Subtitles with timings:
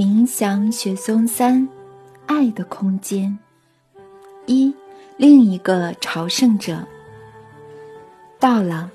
[0.00, 1.68] 冥想雪松三，
[2.24, 3.38] 爱的空间。
[4.46, 4.74] 一，
[5.18, 6.86] 另一个朝圣者
[8.38, 8.90] 到了，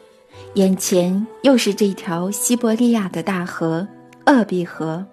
[0.55, 3.87] 眼前又是这条西伯利亚的大河——
[4.25, 5.05] 鄂毕河。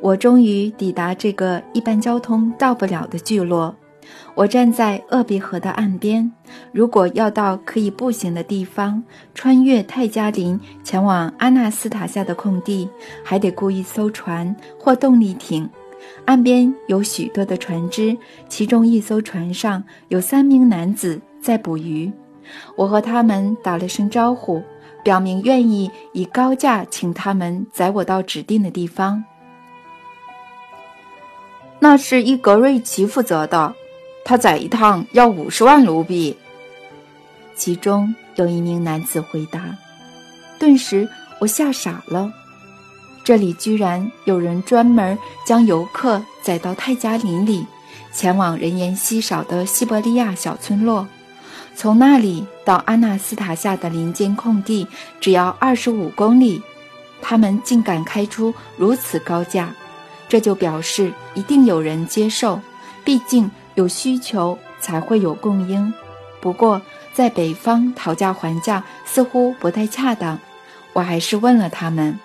[0.00, 3.76] 我终于抵达这个一般交通到不了的聚落。
[4.34, 6.30] 我站在鄂毕河的岸边，
[6.72, 9.02] 如果要到可以步行的地方，
[9.34, 12.88] 穿越泰加林前往阿纳斯塔夏的空地，
[13.24, 15.68] 还得雇一艘船或动力艇。
[16.24, 18.16] 岸边有许多的船只，
[18.48, 22.10] 其中一艘船上有三名男子在捕鱼。
[22.76, 24.62] 我和他们打了声招呼，
[25.02, 29.24] 表明愿意以高价请他们载我到指定的地方。
[31.80, 33.74] 那是伊格瑞奇负责的。
[34.28, 36.36] 他载一趟要五十万卢比。
[37.56, 39.74] 其中有一名男子回答。
[40.58, 41.08] 顿时
[41.40, 42.30] 我吓傻了，
[43.24, 47.64] 这里居然有人专门将游客载到泰加林里，
[48.12, 51.08] 前往人烟稀少的西伯利亚小村落。
[51.74, 54.86] 从那里到阿纳斯塔夏的林间空地
[55.22, 56.60] 只要二十五公里，
[57.22, 59.74] 他们竟敢开出如此高价，
[60.28, 62.60] 这就表示一定有人接受，
[63.02, 63.50] 毕竟。
[63.78, 65.94] 有需求才会有供应，
[66.40, 70.36] 不过在北方讨价还价似乎不太恰当。
[70.94, 72.18] 我还是问了他们：“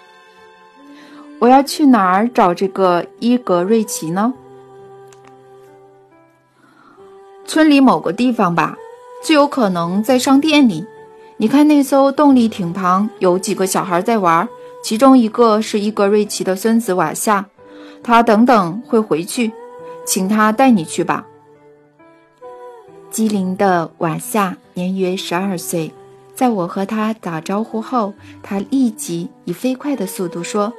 [1.37, 4.33] 我要去哪儿找这个伊格瑞奇呢？”
[7.45, 8.75] 村里某个地方吧，
[9.21, 10.83] 最有可能在商店里。
[11.37, 14.49] 你看那艘动力艇旁有几个小孩在玩，
[14.81, 17.45] 其中一个是伊格瑞奇的孙子瓦夏，
[18.01, 19.51] 他等等会回去，
[20.03, 21.27] 请他带你去吧。
[23.13, 25.93] 机灵的瓦夏年约十二岁，
[26.33, 30.73] 在我和他打招呼后，他立即以飞快的速度说：“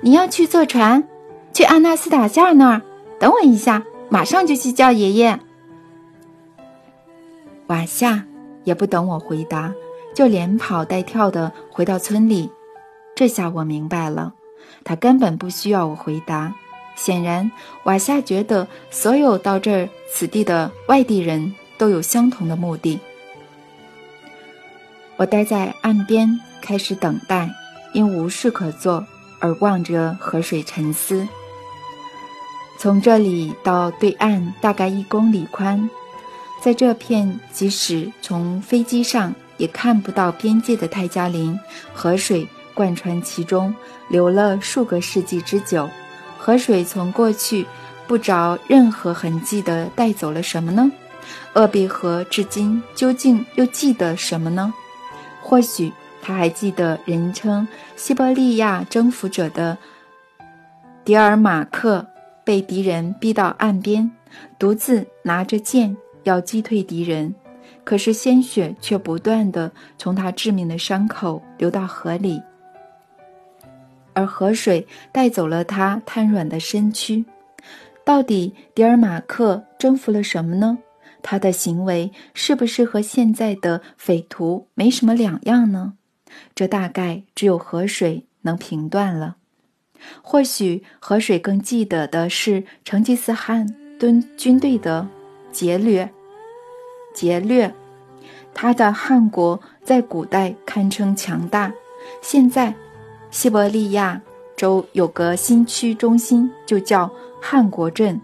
[0.00, 1.06] 你要去坐船，
[1.52, 2.80] 去阿纳斯塔夏那儿？
[3.20, 5.38] 等我一下，马上就去叫爷爷。”
[7.68, 8.24] 瓦夏
[8.64, 9.70] 也不等我回答，
[10.14, 12.50] 就连跑带跳的回到村里。
[13.14, 14.32] 这下我明白了，
[14.84, 16.54] 他根本不需要我回答。
[16.96, 21.54] 显然，瓦夏觉得所有到这儿此地的外地人。
[21.76, 22.98] 都有相同的目的。
[25.16, 27.48] 我待在岸边，开始等待，
[27.92, 29.06] 因无事可做
[29.38, 31.26] 而望着河水沉思。
[32.78, 35.88] 从这里到对岸大概一公里宽，
[36.60, 41.58] 在这片即使从飞机上也看不到边界的泰加林，
[41.94, 43.72] 河水贯穿其中，
[44.08, 45.88] 流了数个世纪之久。
[46.36, 47.64] 河水从过去
[48.06, 50.90] 不着任何痕迹地带走了什么呢？
[51.54, 54.74] 鄂毕河至今究竟又记得什么呢？
[55.40, 59.76] 或许他还记得人称西伯利亚征服者的
[61.04, 62.04] 迪尔马克
[62.44, 64.10] 被敌人逼到岸边，
[64.58, 67.32] 独自拿着剑要击退敌人，
[67.84, 72.42] 可是鲜血却不断的从他致命的伤口流到河里，
[74.12, 77.24] 而河水带走了他瘫软的身躯。
[78.04, 80.78] 到底迪尔马克征服了什么呢？
[81.26, 85.94] 他的行为是不是和现在的匪徒没什么两样呢？
[86.54, 89.36] 这大概只有河水能评断了。
[90.20, 93.66] 或许河水更记得的是成吉思汗
[93.98, 95.08] 敦军队的
[95.50, 96.12] 劫掠。
[97.14, 97.72] 劫掠，
[98.52, 101.72] 他的汉国在古代堪称强大。
[102.20, 102.74] 现在，
[103.30, 104.20] 西伯利亚
[104.56, 108.20] 州有个新区中心，就叫汉国镇，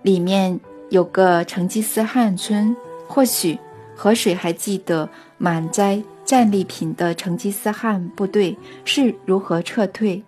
[0.00, 0.58] 里面。
[0.94, 2.74] 有个成吉思汗村，
[3.08, 3.58] 或许
[3.96, 10.22] 河水还记得满载战利品的成吉思汗部队是如何撤退，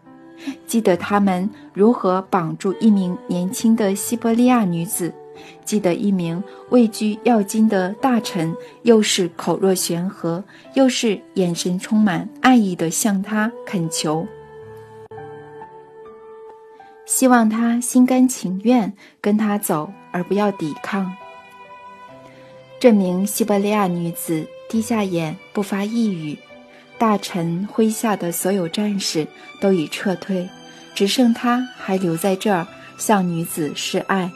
[0.67, 5.15] 记得他们如何绑住一名年轻的西伯利亚女子，
[5.65, 10.43] 记得一名位居要津的大臣，又是口若悬河，
[10.75, 14.27] 又是眼神充满爱意的向他恳求。
[17.05, 21.15] 希望他心甘情愿跟他走，而不要抵抗。
[22.81, 26.39] 这名西伯利亚女子低下眼，不发一语。
[26.97, 29.27] 大臣麾下的所有战士
[29.61, 30.49] 都已撤退，
[30.95, 32.67] 只剩他还留在这儿
[32.97, 34.31] 向女子示爱。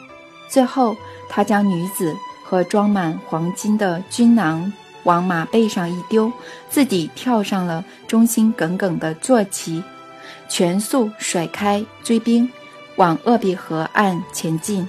[0.47, 0.95] 最后，
[1.27, 4.71] 他将女子和装满黄金的军囊
[5.05, 6.31] 往马背上一丢，
[6.69, 9.83] 自己跳上了忠心耿耿的坐骑，
[10.47, 12.47] 全速甩开追兵。
[12.97, 14.87] 往鄂毕河岸前进，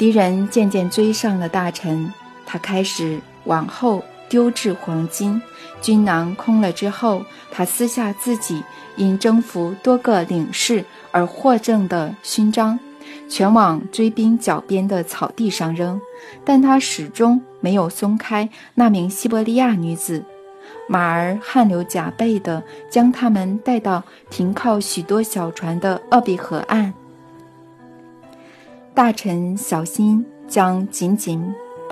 [0.00, 2.10] 敌人渐渐追上了大臣。
[2.46, 5.42] 他开始往后丢掷黄金，
[5.82, 8.64] 军囊空了之后，他撕下自己
[8.96, 10.82] 因征服多个领事
[11.12, 12.80] 而获赠的勋章，
[13.28, 16.00] 全往追兵脚边的草地上扔，
[16.46, 20.24] 但他始终没有松开那名西伯利亚女子。
[20.88, 26.94] 马儿汗流浃背地将他们带到停靠许多小船的鄂比河岸。
[29.00, 31.42] 大臣小心将紧紧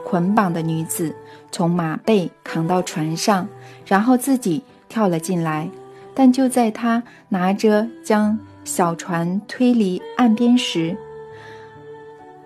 [0.04, 1.16] 捆绑的女子
[1.50, 3.48] 从马背扛到船上，
[3.86, 5.70] 然后自己跳了进来。
[6.12, 10.94] 但就在他拿着将小船推离岸边时，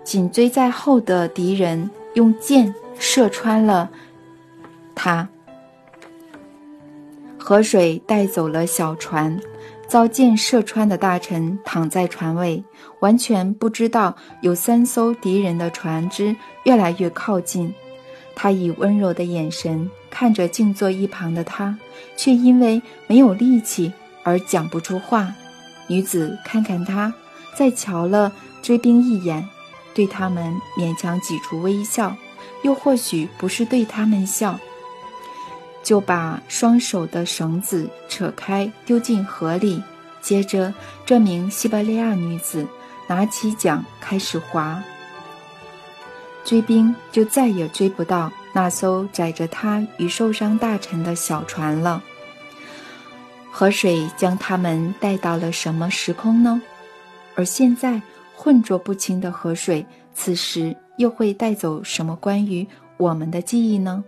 [0.01, 3.89] 紧追在后的敌人用箭射穿了
[4.95, 5.27] 他。
[7.37, 9.37] 河水带走了小船，
[9.93, 12.63] 遭箭射穿的大臣躺在船尾，
[13.01, 17.71] 完全不知道有三艘敌人的船只越来越靠近。
[18.33, 21.77] 他以温柔的眼神看着静坐一旁的他，
[22.17, 23.93] 却因为没有力气
[24.23, 25.31] 而讲不出话。
[25.85, 27.13] 女子看看他，
[27.55, 29.47] 再瞧了追兵一眼，
[29.93, 32.15] 对他们勉强挤出微笑，
[32.63, 34.59] 又或许不是对他们笑。
[35.83, 39.83] 就把双手的绳子扯开，丢进河里。
[40.21, 40.73] 接着，
[41.05, 42.65] 这名西伯利亚女子
[43.07, 44.81] 拿起桨开始划，
[46.45, 52.01] 追兵就再也追不到那艘载着他与受伤大臣的小船了。
[53.51, 56.61] 河水将他们带到了什么时空呢？
[57.35, 58.01] 而现在，
[58.33, 59.85] 浑浊不清的河水，
[60.15, 62.65] 此时又会带走什么关于
[62.95, 64.03] 我们的记忆呢？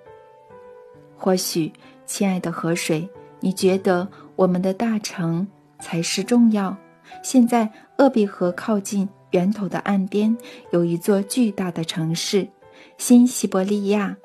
[1.17, 1.71] 或许，
[2.05, 3.09] 亲爱的河水，
[3.39, 5.47] 你觉得我们的大城
[5.79, 6.75] 才是重要。
[7.23, 10.35] 现在，鄂毕河靠近源头的岸边
[10.71, 12.47] 有一座巨大的城市——
[12.97, 14.17] 新西伯利亚。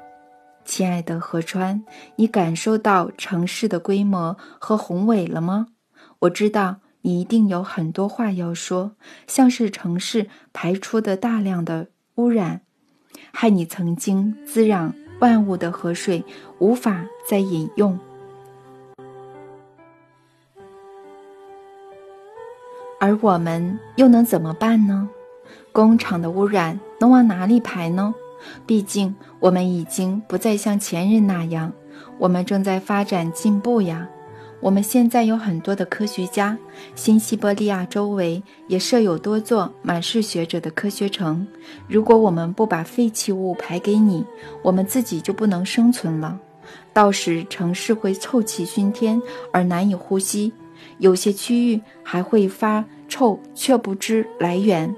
[0.64, 1.82] 亲爱的河川，
[2.16, 5.68] 你感受到城市的规模和宏伟了吗？
[6.20, 8.92] 我知道你一定有很多话要说，
[9.26, 12.62] 像是城市排出的大量的污染，
[13.32, 14.94] 害你曾经滋养。
[15.20, 16.24] 万物的河水
[16.60, 17.98] 无法再引用，
[23.00, 25.08] 而我们又能怎么办呢？
[25.72, 28.14] 工厂的污染能往哪里排呢？
[28.66, 31.72] 毕竟我们已经不再像前人那样，
[32.18, 34.06] 我们正在发展进步呀。
[34.60, 36.58] 我们现在有很多的科学家，
[36.94, 41.48] 新西伯利亚周围也设有多座满是学者的科学城。
[41.88, 44.22] 如果我们不把废弃物排给你，
[44.62, 46.38] 我们自己就不能生存了。
[46.92, 49.20] 到时城市会臭气熏天
[49.52, 50.52] 而难以呼吸，
[50.98, 54.94] 有些区域还会发臭却不知来源。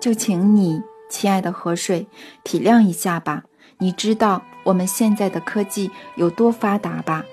[0.00, 2.06] 就请你，亲爱的河水，
[2.42, 3.44] 体谅一下吧。
[3.78, 7.24] 你知道我们现在的科技有多发达吧？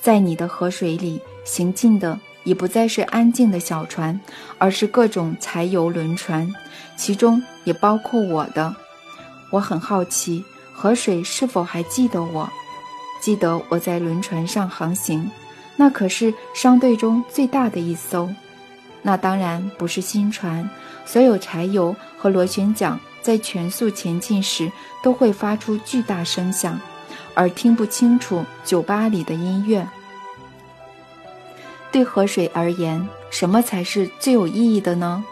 [0.00, 4.18] 在你的河水里行进的已不再是安静的小船，
[4.58, 6.50] 而是各种柴油轮船，
[6.96, 8.74] 其中也包括我的。
[9.50, 10.44] 我很好奇，
[10.76, 12.48] 河水是否还记得我？
[13.20, 15.30] 记得我在轮船上航行，
[15.74, 18.28] 那可是商队中最大的一艘。
[19.00, 20.68] 那当然不是新船，
[21.06, 24.70] 所有柴油和螺旋桨在全速前进时
[25.02, 26.78] 都会发出巨大声响。
[27.34, 29.86] 而听不清楚酒吧里的音乐。
[31.92, 35.24] 对河水而言，什么才是最有意义的呢？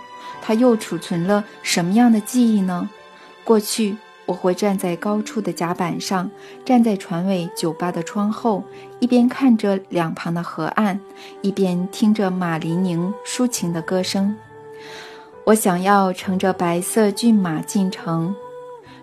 [0.42, 2.88] 它又储存了什么样的记忆呢？
[3.42, 6.30] 过去，我会站在高处的甲板上，
[6.64, 8.62] 站在船尾酒吧的窗后，
[8.98, 10.98] 一边看着两旁的河岸，
[11.42, 14.34] 一边听着马林宁抒情的歌声。
[15.44, 18.34] 我想要乘着白色骏马进城。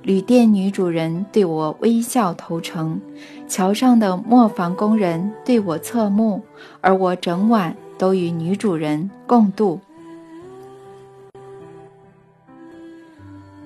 [0.02, 3.00] 旅店女主人对我微笑投诚，
[3.48, 6.42] 桥上的磨坊工人对我侧目，
[6.82, 9.80] 而我整晚都与女主人共度。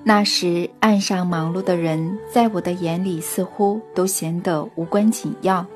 [0.08, 5.66] 那时，岸上忙碌的人在我的眼里似乎都显得无关紧要，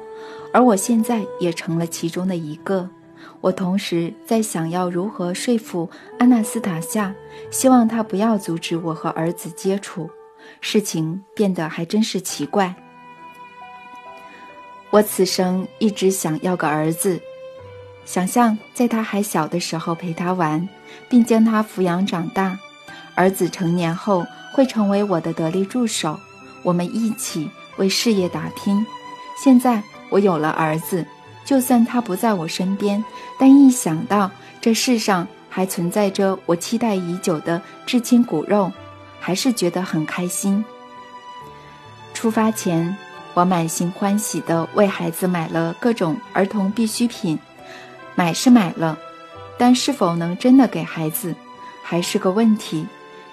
[0.53, 2.89] 而我现在也成了其中的一个。
[3.41, 7.13] 我同时在想要如何说服安娜斯塔夏，
[7.51, 10.09] 希望他不要阻止我和儿子接触。
[10.61, 12.73] 事情变得还真是奇怪。
[14.91, 17.21] 我此生一直想要个儿子，
[18.05, 20.69] 想象在他还小的时候陪他玩，
[21.09, 22.57] 并将他抚养长大。
[23.21, 26.19] 儿子成年后会成为我的得力助手，
[26.63, 28.87] 我们一起为事业打拼。
[29.37, 31.05] 现在我有了儿子，
[31.45, 33.05] 就算他不在我身边，
[33.39, 38.73] 但一想到这世上还存在着我期待已久的至亲骨肉。
[39.23, 40.65] 还是觉得很开心。
[42.15, 42.97] 出发前，
[43.35, 47.39] 我满心欢喜地为孩子买了各种儿童必需品，
[48.15, 48.97] 买是买了，
[49.59, 51.35] 但是否能真的给孩子，
[51.83, 52.87] 还是个问题。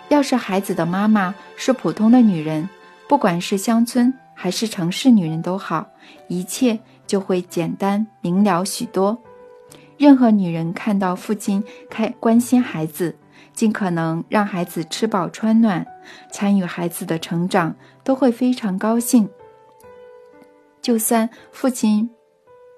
[0.09, 2.67] 要是孩子的妈妈是普通的女人，
[3.07, 5.87] 不管是乡村还是城市女人都好，
[6.27, 9.21] 一切就会简单明了许多。
[9.97, 13.17] 任何女人看到父亲开关心孩子，
[13.53, 15.85] 尽可能让孩子吃饱穿暖，
[16.31, 19.27] 参与孩子的成长，都会非常高兴。
[20.81, 22.09] 就算父亲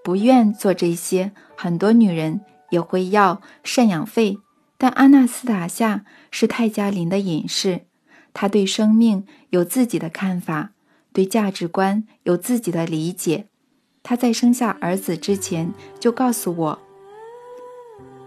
[0.03, 4.39] 不愿做这些，很多女人也会要赡养费。
[4.77, 7.81] 但阿纳斯塔夏是泰加林的隐士，
[8.33, 10.71] 他对生命有自己的看法，
[11.11, 13.45] 对价值观有自己的理解。
[14.01, 16.79] 他在生下儿子之前就告诉我，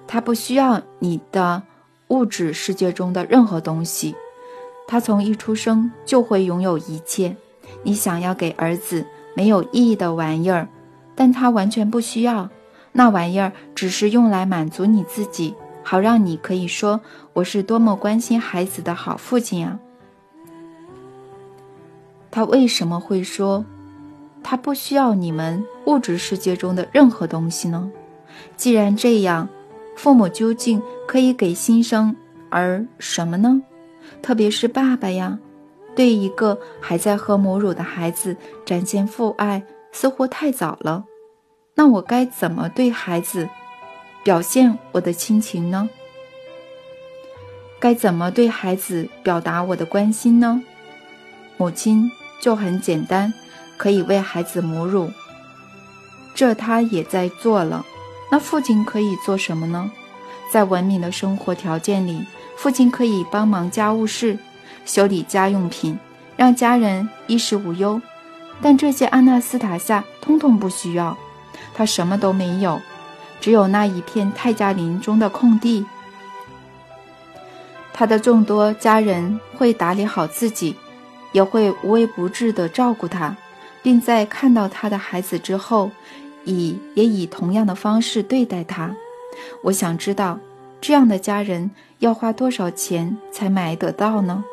[0.07, 1.63] 他不需要你的
[2.09, 4.15] 物质世界中的任何东西，
[4.87, 7.37] 他从一出生就会拥有一切。
[7.85, 10.69] 你想要给儿子没有意义的玩意儿，
[11.15, 12.51] 但他完全不需要，
[12.93, 15.55] 那玩意儿只是用来满足你自己。
[15.83, 17.01] 好让你可以说
[17.33, 19.79] 我是多么关心孩子的好父亲啊！
[22.31, 23.65] 他为什么会说
[24.43, 27.91] 他不需要你们物质世界中的任何东西呢？
[28.57, 29.49] 既然这样，
[29.97, 32.17] 父母究竟可以给新生
[32.49, 33.61] 儿什么呢？
[34.23, 35.39] 特别是爸爸呀，
[35.95, 39.63] 对一个还在喝母乳的孩子展现父爱
[39.93, 41.05] 似乎太早了。
[41.75, 43.49] 那我该怎么对孩子？
[44.23, 45.89] 表现我的亲情呢？
[47.81, 50.63] 该怎么对孩子表达我的关心呢？
[51.57, 52.11] 母亲
[52.41, 53.33] 就很简单，
[53.77, 55.11] 可以为孩子母乳，
[56.35, 57.85] 这他也在做了。
[58.31, 59.91] 那父亲可以做什么呢？
[60.53, 62.25] 在文明的生活条件里，
[62.57, 64.39] 父亲可以帮忙家务事，
[64.85, 65.99] 修理家用品，
[66.37, 68.01] 让家人衣食无忧。
[68.61, 71.19] 但这些阿纳斯塔夏通通不需要，
[71.75, 72.81] 他什么都没有。
[73.43, 75.85] 只有那一片泰加林中的空地，
[77.93, 80.77] 他的众多家人会打理好自己，
[81.33, 83.37] 也会无微不至地照顾他，
[83.83, 85.91] 并在看到他的孩子之后，
[86.45, 88.95] 以也以同样的方式对待他。
[89.65, 90.39] 我想知道，
[90.81, 91.69] 这样的家人
[91.99, 94.45] 要花多少钱才买得到呢？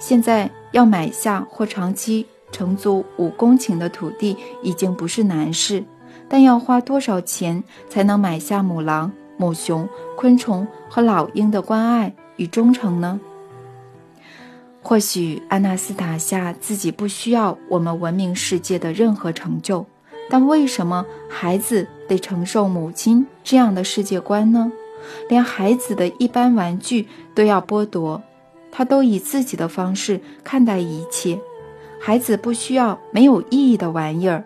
[0.00, 5.84] 现在要买下或长期承租五公顷的土地，已经不是难事。
[6.28, 13.20] 但要花多少钱才能买下母狼、母熊、昆虫和老鹰的关爱与忠诚呢？
[14.82, 19.84] 或许安娜斯塔夏自己不需要我们文明世界的任何成就，
[20.30, 24.70] 但为什么孩子得承受母亲这样的世界观呢？
[25.28, 28.22] 连孩子的一般玩具都要剥夺，
[28.70, 31.38] 他都以自己的方式看待一切。
[32.00, 34.44] 孩子不需要没有意义的玩意儿。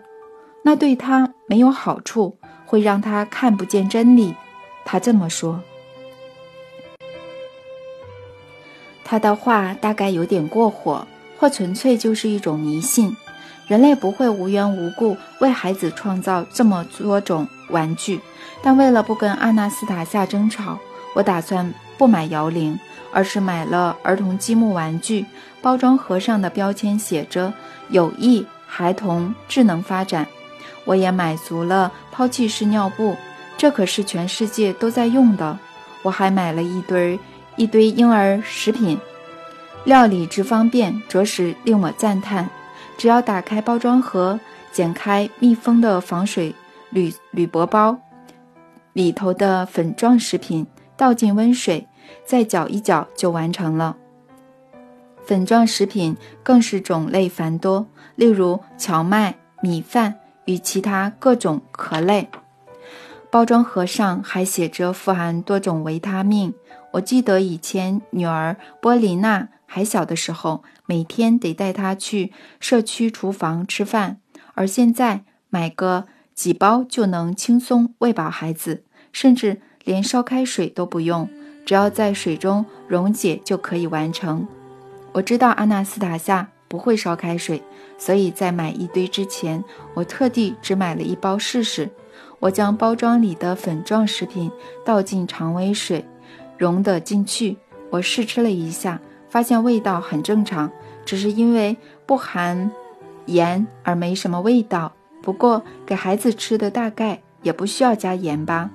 [0.63, 4.35] 那对他没有好处，会让他看不见真理。
[4.85, 5.61] 他这么说。
[9.03, 11.05] 他的话大概有点过火，
[11.37, 13.15] 或纯粹就是一种迷信。
[13.67, 18.19] 人类不会无缘无故为孩子创造这么多种玩具。
[18.61, 20.77] 但为了不跟阿纳斯塔夏争吵，
[21.15, 22.77] 我打算不买摇铃，
[23.11, 25.25] 而是买了儿童积木玩具。
[25.61, 27.53] 包装盒上的标签写着
[27.89, 30.27] “有益孩童智能发展”。
[30.85, 33.15] 我也买足了抛弃式尿布，
[33.57, 35.57] 这可是全世界都在用的。
[36.01, 37.19] 我还买了一堆
[37.55, 38.99] 一堆婴儿食品，
[39.83, 42.49] 料理之方便，着实令我赞叹。
[42.97, 44.39] 只要打开包装盒，
[44.71, 46.55] 剪开密封的防水
[46.89, 47.97] 铝铝箔包，
[48.93, 50.65] 里头的粉状食品
[50.97, 51.87] 倒进温水，
[52.25, 53.97] 再搅一搅就完成了。
[55.23, 57.85] 粉状食品更是种类繁多，
[58.15, 60.15] 例如荞麦、米饭。
[60.45, 62.29] 与其他各种壳类，
[63.29, 66.53] 包装盒上还写着富含多种维他命。
[66.93, 74.17] 我记得以前女儿波丽娜还小的时候，每天得带她去社区厨房吃饭，
[74.55, 78.83] 而现在买个几包就能轻松喂饱孩子，
[79.13, 81.29] 甚至连烧开水都不用，
[81.65, 84.45] 只要在水中溶解就可以完成。
[85.13, 87.61] 我知道阿纳斯塔夏不会烧开水。
[87.97, 89.61] 所以在买一堆之前，
[89.93, 91.89] 我特地只买了一包试试。
[92.39, 94.49] 我将包装里的粉状食品
[94.85, 96.05] 倒进常温水，
[96.57, 97.57] 溶得进去。
[97.89, 100.71] 我试吃了一下，发现味道很正常，
[101.03, 101.75] 只是因为
[102.05, 102.71] 不含
[103.25, 104.93] 盐而没什么味道。
[105.21, 108.69] 不过给孩子吃的大概也不需要加盐吧？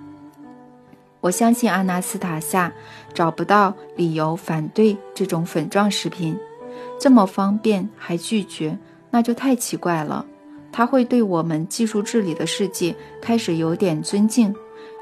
[1.22, 2.72] 我相信阿纳斯塔夏
[3.12, 6.38] 找不到理由反对这种粉状食品，
[6.98, 8.78] 这么方便还拒绝。
[9.10, 10.26] 那就太奇怪了，
[10.70, 14.54] 他会对我们技术治理的世界开始有点尊敬，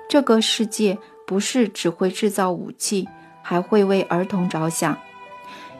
[0.08, 3.08] 这个世界不是只会制造武器，
[3.42, 4.96] 还会为儿童着想。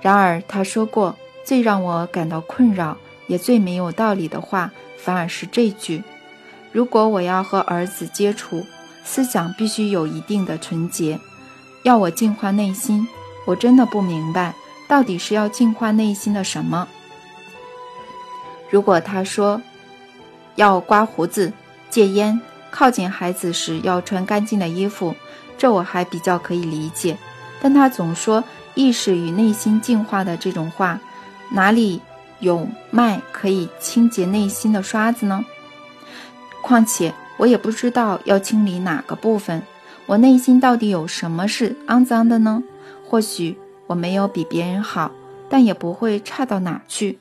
[0.01, 2.97] 然而，他说过最让我感到困扰
[3.27, 6.03] 也最没有道理的话，反而是这句：
[6.73, 8.65] 如果我要和儿子接触，
[9.05, 11.21] 思想必须有一定的纯洁。
[11.85, 13.07] 要我净化内心，
[13.47, 14.55] 我真的不明白，
[14.87, 16.87] 到底是要净化内心的什么？
[18.71, 19.61] 如果他说
[20.57, 21.53] 要刮胡子、
[21.91, 25.15] 戒烟，靠近孩子时要穿干净的衣服，
[25.57, 27.17] 这我还比较可以理解。
[27.61, 28.43] 但他总说
[28.75, 31.01] 意识与内心净化的这种话，
[31.51, 32.01] 哪里
[32.41, 35.45] 有卖可以清洁内心的刷子呢？
[36.61, 39.63] 况且我也不知道要清理哪个部分。
[40.07, 42.63] 我内心到底有什么是肮脏的呢？
[43.09, 45.11] 或许我没有比别人好，
[45.49, 47.19] 但也不会差到哪去。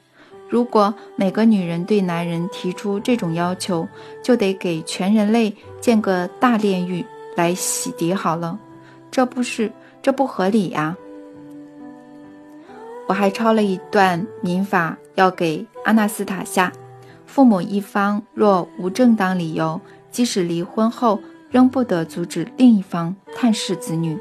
[0.50, 3.88] 如果每个女人对男人提出这种要求，
[4.22, 7.06] 就得给全人类建个大炼狱
[7.36, 8.58] 来洗涤好了，
[9.10, 10.96] 这不是这不合理呀！
[13.08, 16.72] 我还抄了一段民法，要给阿纳斯塔夏：
[17.26, 21.20] 父母一方若无正当理由，即使离婚后。
[21.54, 24.18] 仍不得阻止另一方探视子女。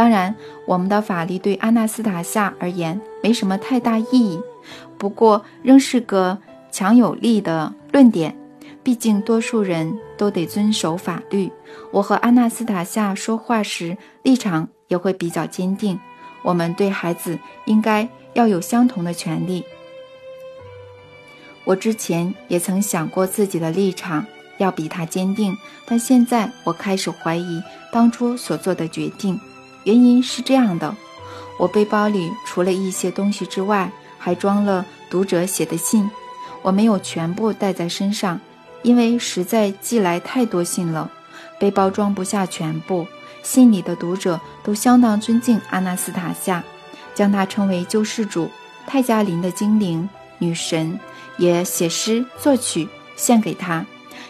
[0.00, 4.40] 当然，我们的法律对阿纳斯塔夏而言没什么太大意义，
[4.96, 6.38] 不过仍是个
[6.70, 8.34] 强有力的论点。
[8.82, 11.52] 毕竟，多数人都得遵守法律。
[11.90, 16.00] 我和阿纳斯塔夏说话时立场也会比较坚定。
[16.40, 19.62] 我们对孩子应该要有相同的权利。
[21.64, 24.24] 我之前也曾想过自己的立场。
[24.56, 29.40] 要比他坚定，但现在我开始怀疑当初所做的决定。
[29.84, 30.94] 原因是这样的：
[31.58, 36.10] 我背包里除了一些东西之外，还装了读者写的信。
[36.62, 38.38] 我没有全部带在身上，
[38.82, 41.10] 因为实在寄来太多信了，
[41.58, 43.06] 背包装不下全部。
[43.42, 46.62] 信里的读者都相当尊敬阿纳斯塔夏，
[47.14, 48.50] 将她称为救世主、
[48.86, 51.00] 泰加林的精灵、女神，
[51.38, 53.86] 也写诗作曲献给她。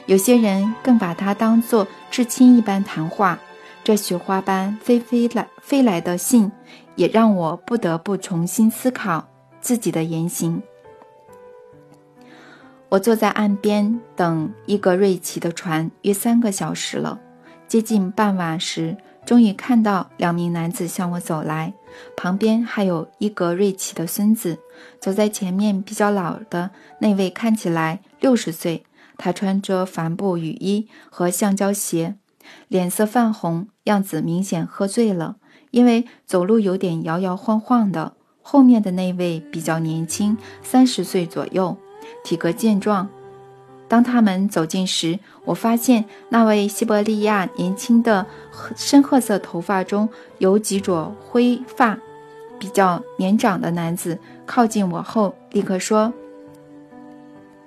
[0.06, 3.36] 有些人更把她当作至亲一般谈话。
[3.82, 6.52] 这雪花般飞飞来飞来的信，
[6.96, 9.28] 也让我不得不重新思考
[9.60, 10.62] 自己的言行。
[12.90, 17.20] 我坐在岸边等伊格瑞奇的船约三个小时了。
[17.66, 21.72] 接近傍晚时，终于看到两名男子向我走来，
[22.16, 24.58] 旁边还有伊格瑞奇的孙子。
[25.00, 28.84] 走在前面比较老的那位看起来六十岁。
[29.16, 32.16] 他穿着帆布雨衣和橡胶鞋，
[32.68, 35.36] 脸色泛红，样子明显喝醉了，
[35.70, 38.12] 因为走路有点摇摇晃晃的。
[38.42, 41.76] 后面的那位比较年轻，三十岁左右，
[42.24, 43.08] 体格健壮。
[43.86, 48.26] 当他们走近时，我发现那位西伯利亚年轻的
[48.76, 50.08] 深褐色头发中
[50.38, 51.98] 有几撮灰发、
[52.58, 56.12] 比较年长的男子靠近我后，立刻说：“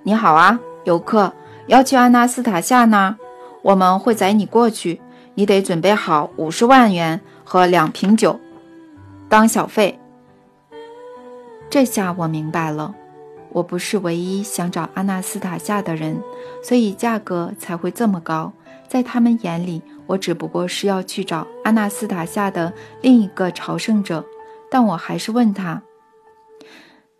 [0.02, 1.32] 你好啊，游客。”
[1.66, 3.16] 要去阿纳斯塔夏那，
[3.64, 5.00] 我们会载你过去。
[5.36, 8.38] 你得准备好五十万元和两瓶酒
[9.28, 9.98] 当小费。
[11.68, 12.94] 这下我明白了，
[13.50, 16.22] 我不是唯一想找阿纳斯塔夏的人，
[16.62, 18.52] 所以价格才会这么高。
[18.86, 24.24] 在他们眼里，我只不过是要去找阿纳斯塔夏的另一个朝圣者。
[24.70, 25.82] 但我还是问他：“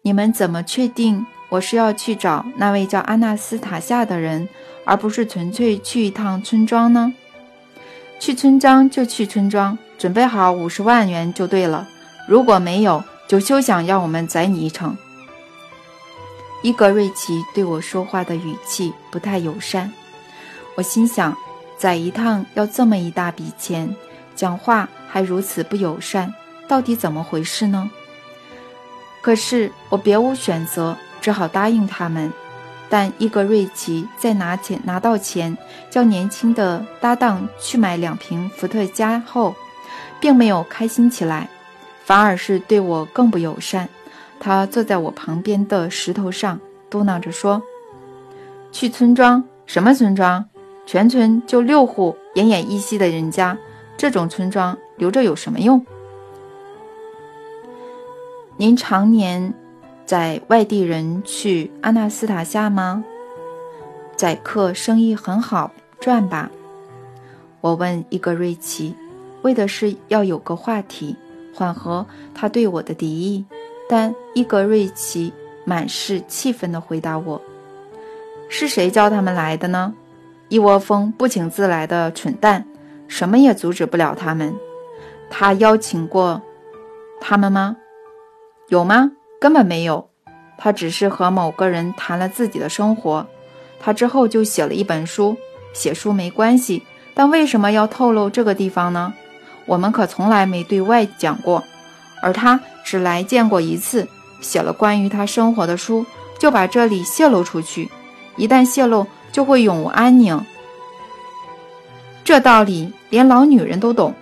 [0.03, 4.49] 你们怎么确定？”我是要去找那位叫阿纳斯塔夏的人，
[4.85, 7.13] 而不是纯粹去一趟村庄呢。
[8.21, 11.87] 去村庄就去村庄，准备好五十万元就对了。
[12.29, 14.97] 如果没有，就休想让我们载你一程。
[16.63, 19.93] 伊格瑞奇对我说话的语气不太友善，
[20.77, 21.37] 我心想，
[21.77, 23.95] 载一趟要这么一大笔钱，
[24.35, 26.33] 讲话还如此不友善，
[26.67, 27.91] 到底怎么回事呢？
[29.21, 30.97] 可是我别无选择。
[31.21, 32.31] 只好答应他们，
[32.95, 35.59] 但伊格瑞奇在拿钱拿到钱，
[35.91, 39.53] 叫年轻的搭档去买两瓶伏特加后，
[40.21, 41.49] 并没有开心起来，
[42.05, 43.89] 反而是对我更不友善。
[44.39, 47.61] 他坐在我旁边的石头上，嘟囔着说
[48.71, 49.43] ：“去村庄？
[49.67, 50.49] 什么村庄？
[50.87, 53.59] 全村就六户奄奄一息的人家，
[53.97, 55.85] 这种村庄留着有什么用？
[58.57, 59.53] 您常年……”
[60.07, 63.03] 在外地人去阿纳斯塔夏吗？
[64.17, 66.51] 宰客生意很好赚吧？
[67.61, 68.95] 我问伊格瑞奇，
[69.43, 71.17] 为的是要有个话题
[71.55, 73.45] 缓和他对我的敌意。
[73.89, 75.33] 但伊格瑞奇
[75.65, 77.41] 满是气愤地回答我
[78.49, 79.95] ：“是谁叫他们来的呢？
[80.49, 82.67] 一窝蜂不请自来的蠢蛋！
[83.09, 84.55] 什么也阻止不了他们。
[85.31, 86.41] 他邀请过
[87.21, 87.77] 他们吗？
[88.69, 89.13] 有吗？
[89.45, 90.09] 根本没有。
[90.57, 93.27] 他只是和某个人谈了自己的生活。
[93.79, 95.37] 他之后就写了一本书。
[95.75, 99.13] 写书没关系，但为什么要透露这个地方呢？
[99.67, 101.63] 我们可从来没对外讲过。
[102.23, 104.09] 而他只来见过一次，
[104.41, 106.07] 写了关于他生活的书，
[106.39, 107.91] 就把这里泄露出去。
[108.37, 110.43] 一旦泄露，就会永无安宁。
[112.25, 114.15] 这道理连老女人都懂。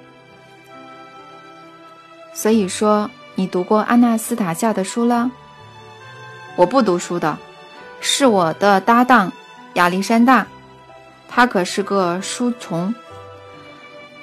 [2.35, 5.31] 所以说，你读过阿纳斯塔夏的书了？
[6.57, 7.39] 我不读书的，
[8.01, 9.33] 是我的搭档
[9.75, 10.47] 亚历山大，
[11.29, 12.95] 他可是个书虫。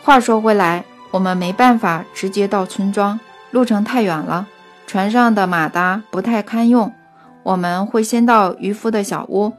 [0.04, 3.19] 话说回来，我们没办法直接到村庄，
[3.52, 4.48] 路程太远了，
[4.86, 6.93] 船上的马达不太堪用。
[7.41, 9.54] 我们会先到渔夫的小屋，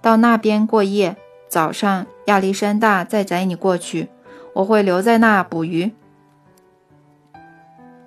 [0.00, 1.16] 到那边过夜。
[1.46, 4.08] 早上亚历山大再载你过去，
[4.54, 5.92] 我会留在那捕鱼。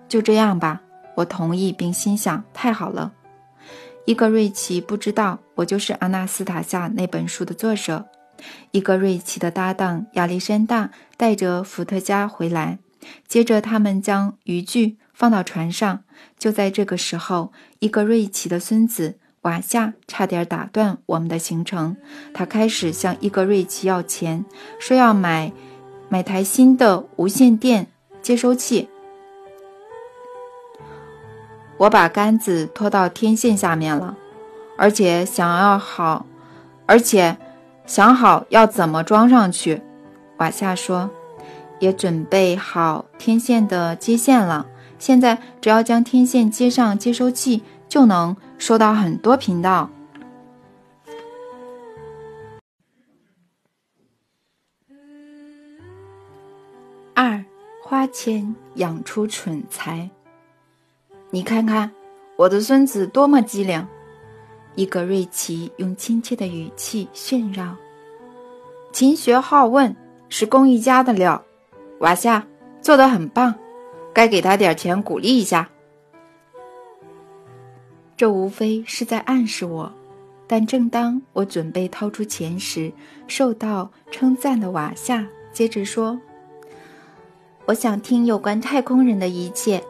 [0.10, 0.82] 就这样吧，
[1.18, 3.12] 我同意，并心想：太好了。
[4.06, 8.06] 伊格瑞奇不知道我就是阿纳斯塔夏那本书的作者。
[8.70, 12.78] 伊格瑞奇的搭档亚历山大带着伏特加回来，
[13.28, 16.04] 接着他们将渔具放到船上。
[16.38, 21.98] 就在这个时候，伊格瑞奇的孙子瓦夏差点打断我们的行程。
[22.32, 24.46] 他开始向伊格瑞奇要钱，
[24.80, 25.52] 说要买
[26.10, 27.88] 买台新的无线电
[28.22, 28.88] 接收器。
[31.78, 34.16] 我把杆子拖到天线下面了，
[34.78, 36.26] 而且想要好，
[36.88, 37.38] 而且
[37.86, 39.82] 想好要怎么装上去。
[40.38, 41.10] 瓦夏说，
[41.80, 44.66] 也准备好天线的接线了。
[44.98, 49.90] 现在只要将天线接上接收器，就能收到很多频道。
[57.14, 57.46] 二，
[57.84, 60.10] 花钱养出蠢材。
[61.30, 61.92] 你看看，
[62.38, 63.86] 我的孙子多么机灵！
[64.76, 67.76] 伊格瑞奇用亲切的语气炫耀。
[68.94, 69.94] 勤学好问
[70.30, 71.44] 是工艺家的料，
[72.00, 72.48] 瓦夏
[72.82, 73.54] 做得很棒，
[74.14, 75.70] 该给他点钱鼓励一下。
[78.16, 79.92] 这无非是在暗示我，
[80.48, 82.90] 但正当我准备掏出钱时，
[83.28, 86.18] 受到称赞的瓦夏接着说
[87.68, 89.84] ：“我想听有关太空人的一切。”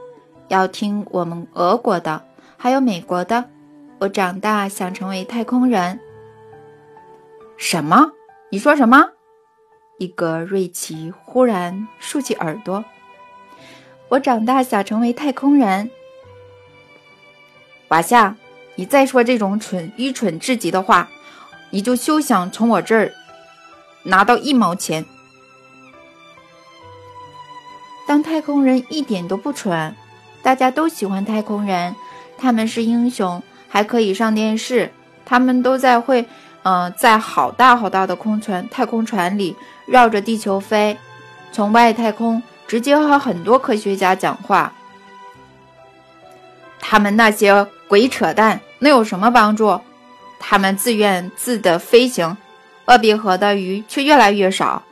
[0.47, 2.23] 要听我们俄国的，
[2.57, 3.45] 还有美国的。
[3.99, 5.99] 我长大想成为太空人。
[7.57, 8.11] 什么？
[8.51, 9.09] 你说什么？
[9.97, 12.85] 一个瑞奇忽然竖起耳朵。
[14.09, 15.89] 我长大想成为太空人。
[17.89, 18.35] 瓦夏，
[18.75, 21.09] 你再说这种蠢、愚蠢至极的话，
[21.71, 23.11] 你就休想从我这儿
[24.03, 25.03] 拿到一毛钱。
[28.07, 29.95] 当太空人一点都不蠢。
[30.41, 31.95] 大家都喜欢太空人，
[32.37, 34.91] 他们是英雄，还可以上电视。
[35.25, 36.25] 他们都在会，
[36.63, 40.97] 嗯，在好大好大的空船、太空船里绕着地球飞，
[41.51, 44.73] 从外太空直接和很多科学家讲话。
[46.79, 49.81] 他们那些鬼扯淡，能有什么帮助？
[50.39, 52.37] 他们自愿自的飞行，
[52.85, 54.83] 鄂比河的鱼却越来越少。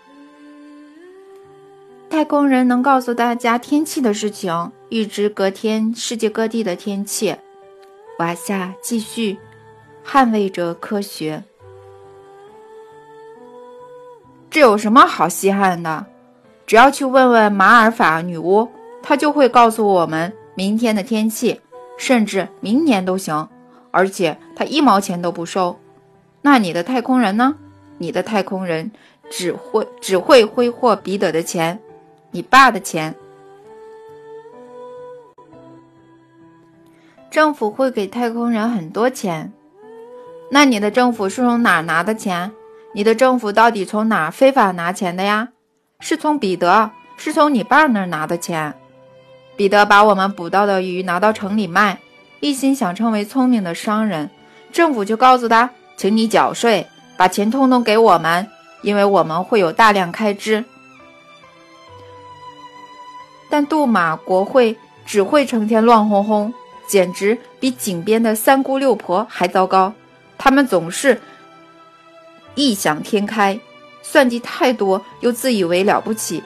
[2.09, 4.71] 太空人能告诉大家天气的事情。
[4.89, 7.35] 预知隔天世界各地的天气，
[8.19, 9.37] 瓦夏继续
[10.05, 11.43] 捍卫着科学。
[14.49, 16.05] 这有什么好稀罕的？
[16.65, 18.69] 只要去问问马尔法女巫，
[19.01, 21.59] 她就会告诉我们明天的天气，
[21.97, 23.49] 甚至明年都行。
[23.91, 25.77] 而且她一毛钱都不收。
[26.41, 27.55] 那你的太空人呢？
[27.97, 28.91] 你的太空人
[29.29, 31.79] 只会只会挥霍彼得的钱，
[32.31, 33.15] 你爸的钱。
[37.29, 39.51] 政府会给太空人很多钱，
[40.51, 42.51] 那你的政府是从哪拿的钱？
[42.93, 45.49] 你的政府到底从哪非法拿钱的呀？
[45.99, 48.73] 是从彼得，是从你爸那儿拿的钱。
[49.57, 51.99] 彼得把我们捕到的鱼拿到城里卖，
[52.39, 54.29] 一心想成为聪明的商人。
[54.71, 58.47] 政府就告诉他，请你缴税，把钱通通给我们，
[58.81, 60.63] 因为我们会有大量开支。
[63.49, 66.53] 但杜马国会只会成天乱哄哄。
[66.87, 69.91] 简直比井边的三姑六婆还糟糕，
[70.37, 71.19] 他们总是
[72.53, 73.59] 异想天开，
[74.03, 76.43] 算计太多，又自以为了不起。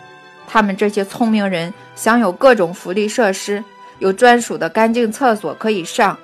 [0.47, 3.61] 他们这些聪明人享有各种福利设施，
[3.99, 6.17] 有专属的干净厕所可以上，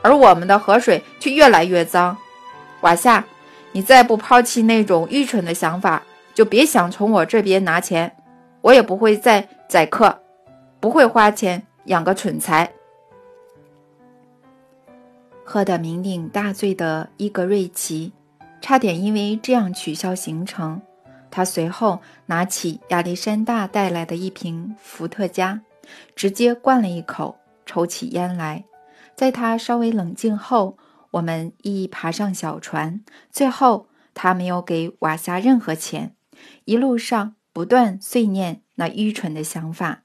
[0.00, 2.16] 而我们的河水却越来越脏。
[2.80, 3.22] 瓦夏，
[3.72, 8.16] 你再不抛弃那种愚蠢的想法，就别想从我这边拿钱。
[8.60, 10.20] 我也不会再宰客，
[10.80, 12.72] 不会花钱养个蠢材。
[15.44, 18.12] 喝得酩酊大醉的伊格瑞奇，
[18.60, 20.82] 差点因为这样取消行程。
[21.30, 25.62] 他随后拿起亚历山大带来的一瓶伏特加，
[26.14, 28.64] 直接灌了一口，抽起烟来。
[29.14, 30.76] 在他稍微冷静后，
[31.12, 33.02] 我们一一爬上小船。
[33.30, 36.14] 最后，他没有给瓦夏任何钱，
[36.64, 40.02] 一路上不断碎念那愚蠢的想法。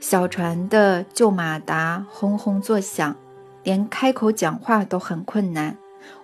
[0.00, 3.16] 小船的旧马达轰轰作响。
[3.62, 5.78] 连开口讲话都很困难，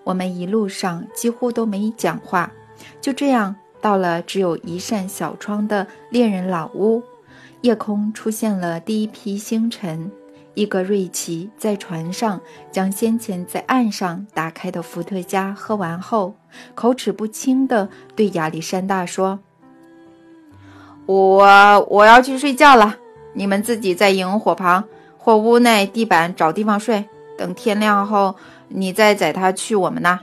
[0.04, 2.52] 我们一路上几乎都没讲话。
[3.00, 7.02] 就这样，到了只有一扇小窗的猎人老屋，
[7.62, 10.12] 夜空出现了第一批星辰。
[10.52, 12.38] 伊格瑞奇在船上
[12.70, 16.34] 将先前在岸上打开的伏特加喝完后，
[16.74, 19.40] 口齿不清地对亚历山大说
[21.06, 22.96] ：“我我要去睡觉了，
[23.32, 24.84] 你们自己在营火旁
[25.18, 27.04] 或屋内地板找地方睡。”
[27.36, 28.36] 等天亮后，
[28.68, 30.20] 你再载他去我们那。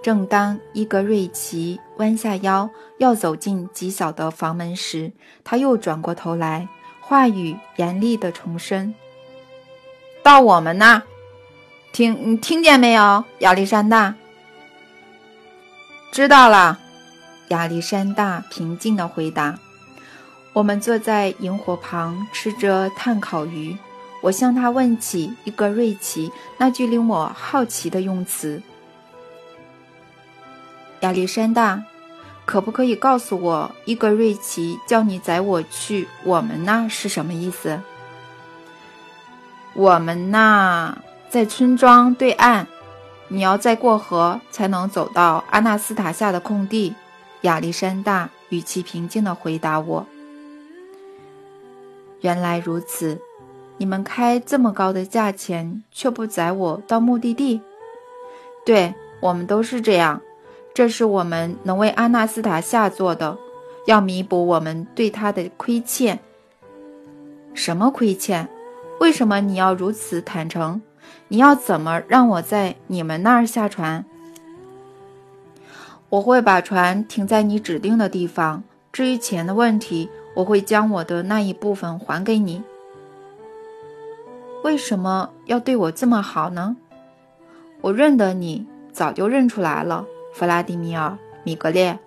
[0.00, 5.10] 正当伊格瑞奇弯下腰要走进极小的房门时，
[5.42, 6.68] 他又转过头来，
[7.00, 8.94] 话语严厉地重申
[10.22, 11.02] ：“到我们那，
[11.90, 14.14] 听你听见没有，亚历山大？”
[16.12, 16.78] 知道了，
[17.48, 19.58] 亚历山大平静地回答。
[20.52, 23.76] 我们坐在萤火旁吃着炭烤鱼。
[24.22, 28.60] 我向他问起伊格瑞奇那句令我好奇的用词
[31.00, 31.84] ：“亚历山大，
[32.46, 37.78] 可不可以告诉我，伊格瑞奇叫你载我去我们那是什么意思
[39.74, 40.96] ？”“我们那
[41.28, 42.66] 在村庄对岸，
[43.28, 46.94] 你要再过河才能走到阿纳斯塔夏的空地。”
[47.42, 50.06] 亚历山大语气平静地回答我
[52.22, 53.20] ：“原来如此。”
[53.78, 57.60] 你们开这么高的价钱，却不载我到目的地？
[58.64, 60.22] 对我们都是这样，
[60.72, 63.36] 这是我们能为阿纳斯塔夏做的，
[63.84, 66.18] 要弥补我们对他的亏欠。
[67.52, 68.48] 什么亏欠？
[68.98, 70.80] 为什么你要如此坦诚？
[71.28, 74.06] 你要怎么让我在你们那儿下船？
[76.08, 78.62] 我会把船停在你指定的地方。
[78.92, 82.62] 至于钱的问题，我会将我的那一部分还给你。
[84.62, 86.76] 为什么要对我这么好呢？
[87.82, 91.10] 我认得你，早就认出来了，弗拉迪米尔·
[91.44, 91.98] 米格列。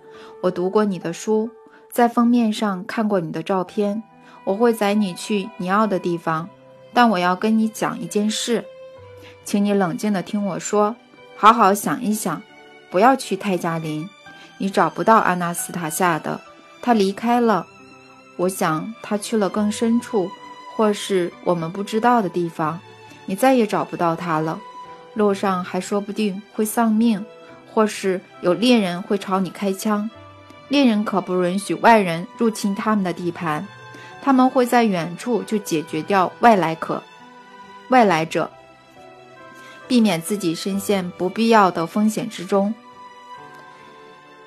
[0.42, 1.50] 我读过你的书，
[1.90, 4.02] 在封面上看过你的照片。
[4.44, 6.48] 我会载你去你要的地方，
[6.92, 8.64] 但我要跟你讲一件事，
[9.44, 10.96] 请你冷静地听我说，
[11.36, 12.42] 好好想一想，
[12.90, 14.08] 不要去泰加林。
[14.58, 16.40] 你找不到阿纳斯塔夏的，
[16.82, 17.66] 他离开了。
[18.36, 20.30] 我想他去了更深处。
[20.76, 22.80] 或是我们不知道的地方，
[23.26, 24.58] 你再也找不到他了。
[25.12, 27.22] 路上还说不定会丧命，
[27.74, 30.08] 或是有猎人会朝你开枪。
[30.68, 33.66] 猎人可不允许外人入侵他们的地盘，
[34.22, 37.02] 他们会在远处就解决掉外来客、
[37.90, 38.50] 外来者，
[39.90, 42.72] 避免自己深陷不必要的风险之中。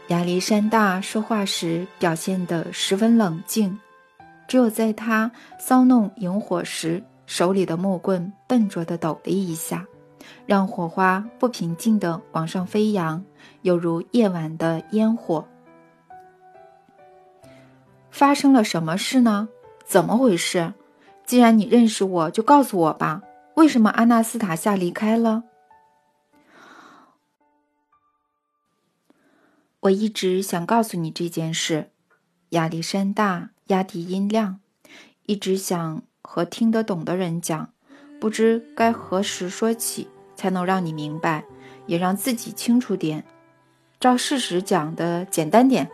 [0.07, 3.77] 亚历山大说话时表现得十分冷静。
[4.47, 5.29] 只有在他
[5.59, 9.85] 骚弄萤火时，手里的木棍笨拙地抖了一下，
[10.45, 13.21] 让火花不平静地往上飞扬，
[13.63, 15.45] 犹如夜晚的烟火。
[18.09, 19.49] 发生了什么事呢？
[19.83, 20.73] 怎么回事？
[21.25, 23.21] 既然你认识我，就告诉我吧。
[23.55, 25.43] 为什么阿纳斯塔夏离开了？
[29.81, 31.91] 我一直想告诉你这件事，
[32.49, 33.49] 亚历山大。
[33.67, 34.59] 压低音量，
[35.25, 37.73] 一直想和听得懂的人讲，
[38.19, 41.45] 不知该何时说起才能让你明白，
[41.85, 43.23] 也让自己清楚点。
[44.01, 45.89] 照事实讲的简单点，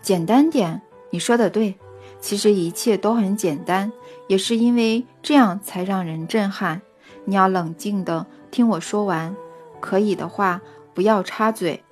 [0.00, 0.80] 简单点。
[1.10, 1.78] 你说的对，
[2.20, 3.90] 其实一切都很简单，
[4.28, 6.80] 也是因为这样才让人震撼。
[7.24, 9.34] 你要冷静的听我说完，
[9.80, 10.60] 可以的话
[10.94, 11.82] 不要插嘴。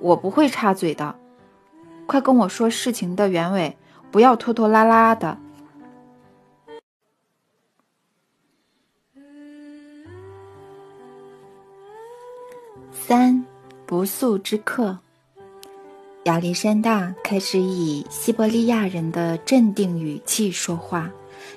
[0.00, 1.14] 我不会插嘴的。
[2.06, 3.76] 快跟我说事情的原委，
[4.10, 5.38] 不要拖拖拉拉的。
[12.92, 13.44] 三
[13.86, 14.98] 不速之客，
[16.24, 21.10] 亚历山大开始以西伯利亚人的镇定语气说话，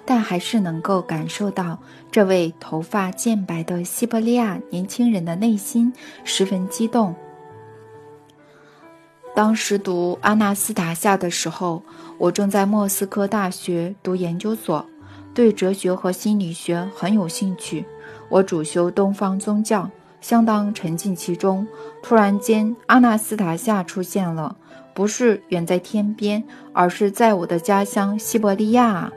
[0.04, 1.80] 但还是能够感受到
[2.12, 5.94] 这位头发渐白的西伯利亚年轻人的内心
[6.26, 7.16] 十分激动。
[9.34, 11.82] 当时读阿纳斯塔夏的时候，
[12.18, 14.86] 我正在莫斯科大学读研究所，
[15.34, 17.86] 对哲学和心理学很有兴趣。
[18.28, 19.90] 我主修东方宗教，
[20.22, 21.68] 相当沉浸其中。
[22.02, 24.56] 突然间，阿纳斯塔夏出现了，
[24.94, 29.12] 不是远在天边，而是在我的家乡西伯利亚。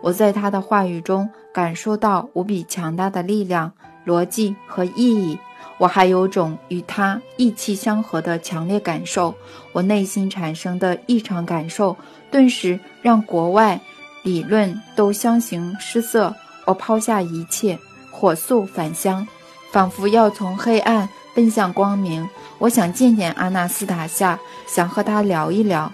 [0.00, 3.72] 我在他的话语中感受到无比强大的力量、
[4.06, 5.38] 逻辑和意义。
[5.76, 9.34] 我还有种与他意气相合的强烈感受，
[9.72, 11.96] 我内心产生的异常感受，
[12.30, 13.80] 顿时让国外
[14.22, 16.34] 理论都相形失色。
[16.64, 17.78] 我抛下一切，
[18.10, 19.26] 火速返乡，
[19.70, 22.28] 仿佛要从黑暗奔向光明。
[22.58, 25.92] 我想见见阿纳斯塔夏，想和他聊一聊。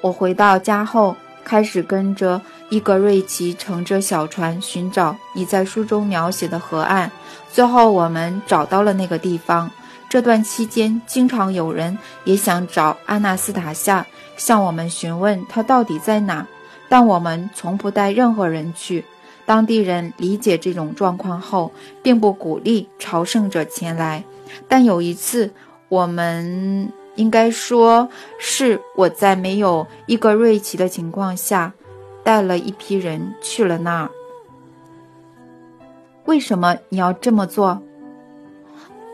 [0.00, 1.16] 我回到家后。
[1.42, 7.10] 开始跟着伊格瑞奇乘着小船寻找你在书中描写的河岸，
[7.50, 9.68] 最后我们找到了那个地方。
[10.08, 16.46] 这段期间，经常有人也想找阿纳斯塔夏，向我们询问他到底在哪，
[16.88, 19.04] 但我们从不带任何人去。
[19.50, 21.72] 当地人理解这种状况后，
[22.04, 24.22] 并不鼓励朝圣者前来。
[24.68, 25.50] 但有一次，
[25.88, 26.92] 我们。
[27.16, 28.08] 应该说
[28.38, 31.74] 是我在没有伊格瑞奇的情况下，
[32.22, 34.10] 带了一批人去了那儿。
[36.24, 37.82] 为什么你要这么做？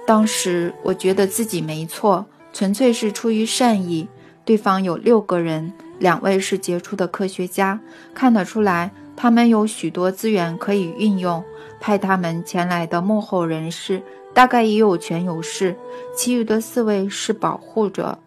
[0.07, 4.07] 当时我觉得自己没错，纯粹是出于善意。
[4.44, 7.81] 对方有六个人，两位是杰出的科学家，
[8.14, 11.42] 看得出来他们有许多资源可以运用。
[11.81, 14.02] 派他们前来的幕后人士。
[14.35, 15.74] 大概也有权有势，
[16.14, 18.18] 其余的四位是保护者，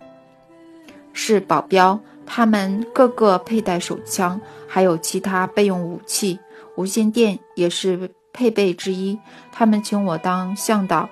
[1.13, 6.39] 是保镖，他们个个佩戴手枪，还有其他备用武器，
[6.75, 9.19] 无线电也是配备之一。
[9.51, 11.07] 他们请我当向导，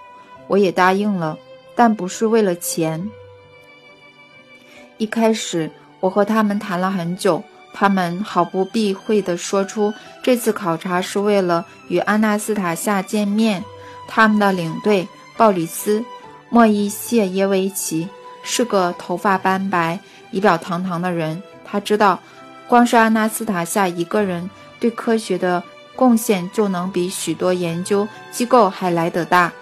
[0.48, 1.38] 我也答应了，
[1.76, 3.08] 但不是为了钱。
[4.98, 7.44] 一开始我和他们谈了很久，
[7.80, 13.64] 他们毫不避讳地说出这次考察是为了与阿纳斯塔夏见面。
[14.08, 16.00] 他们的领队鲍里斯·
[16.50, 18.08] 莫伊谢耶维奇
[18.42, 20.00] 是个头发斑白、
[20.32, 21.44] 仪表堂堂的人。
[21.64, 22.20] 他知道，
[22.68, 25.62] 光是阿纳斯塔夏一个人对科学的
[25.96, 29.54] 贡献就能比许多研究机构还来得大。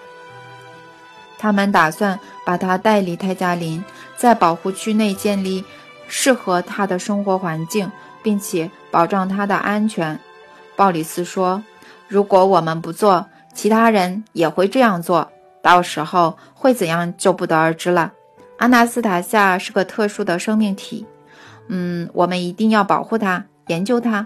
[1.38, 3.84] 他们打算把他带离泰加林，
[4.15, 5.65] 在保护区内建立
[6.08, 7.91] 适合他的生活环境，
[8.25, 10.19] 并且保障他的安全。
[10.75, 11.63] 鲍里斯说
[12.09, 18.11] ：“如果我们不做，”其他人也会这样做，到时候会怎样就不得而知了。
[18.57, 21.05] 阿纳斯塔夏是个特殊的生命体，
[21.67, 24.25] 嗯，我们一定要保护它，研究它。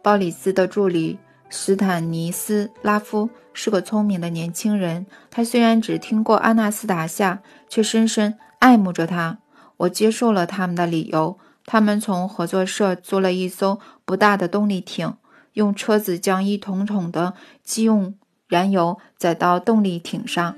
[0.00, 1.18] 鲍里斯的助理
[1.50, 9.38] 斯坦尼斯拉夫是个聪明的年轻人，他虽然只听过阿纳斯塔夏，却深深爱慕着他。
[9.78, 11.36] 我接受了他们的理由，
[11.66, 15.14] 他们从合作社租了一艘不大的动力艇。
[15.54, 17.32] 用车子将一桶桶的
[17.64, 18.14] 机用
[18.46, 20.54] 燃油载到动力艇上。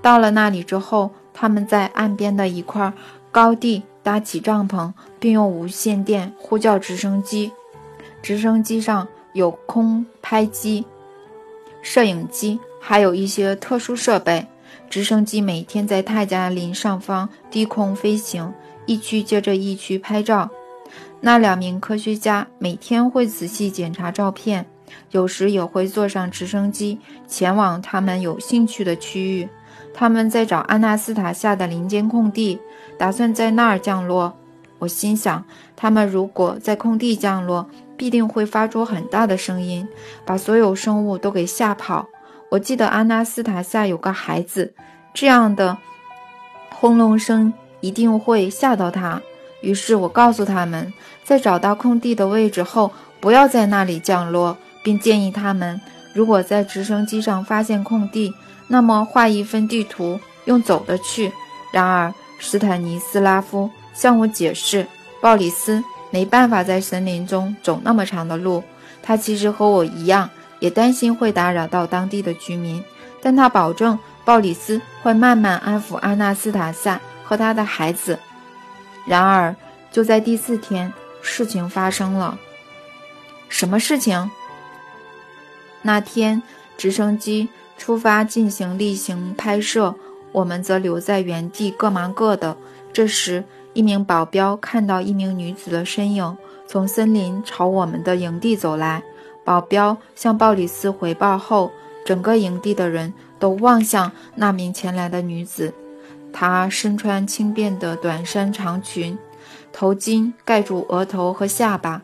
[0.00, 2.92] 到了那里之后，他们在岸边的一块
[3.32, 7.50] 高地搭起帐篷，并用无线电呼叫直升机。
[8.22, 10.86] 直升机上有空拍机、
[11.82, 14.46] 摄影机，还有一些特殊设备。
[14.88, 18.54] 直升机每天在泰加林上方低空飞行，
[18.90, 20.50] 一区接着一区拍照。
[21.20, 24.66] 那两名科学家每天会仔细检查照片，
[25.12, 26.98] 有时也会坐上直升机
[27.28, 29.48] 前往他们有兴趣的区域。
[29.94, 32.58] 他们在找安纳斯塔夏的林间空地，
[32.98, 34.36] 打算在那儿降落。
[34.80, 35.44] 我心想，
[35.76, 39.86] 他们如果在空地降落，必定会发出很大的声音，
[40.24, 42.08] 把所有生物都给吓跑。
[42.50, 44.74] 我记得安纳斯塔夏有个孩子，
[45.14, 45.78] 这样的
[46.70, 49.20] 轰隆声一定会吓到他。
[49.60, 55.80] 于是我告诉他们，在找到空地的位置后，不要在那里降落，并建议他们，
[56.14, 58.32] 如果在直升机上发现空地，
[58.68, 61.30] 那么画一份地图，用走的去。
[61.72, 64.86] 然而，斯坦尼斯拉夫向我解释，
[65.20, 68.64] 鲍里斯没办法在森林中走那么长的路。
[69.02, 70.28] 他其实和我一样，
[70.58, 72.82] 也担心会打扰到当地的居民，
[73.20, 77.00] 但他保证鲍里斯会慢慢安抚阿纳斯塔夏
[77.30, 78.18] 和他的孩子。
[79.06, 79.54] 然而，
[79.92, 82.36] 就在第四天，事情发生了。
[83.48, 84.28] 什么事情？
[85.82, 86.42] 那天，
[86.76, 89.94] 直升机出发进行例行拍摄，
[90.32, 92.56] 我们则留在原地各忙各的。
[92.92, 99.04] 这时，一名保镖看到一名女子的身影从森林朝我们的营地走来。
[99.44, 101.70] 保镖向鲍里斯回报后，
[102.04, 105.72] 整个营地的人都望向那名前来的女子。
[106.32, 109.18] 她身穿轻便的短衫长裙，
[109.72, 112.02] 头巾盖住额头和下巴。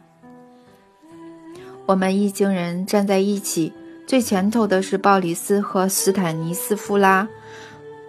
[1.87, 3.73] 我们一行人站在一起，
[4.07, 7.29] 最前头的是鲍里斯和斯坦尼斯夫拉。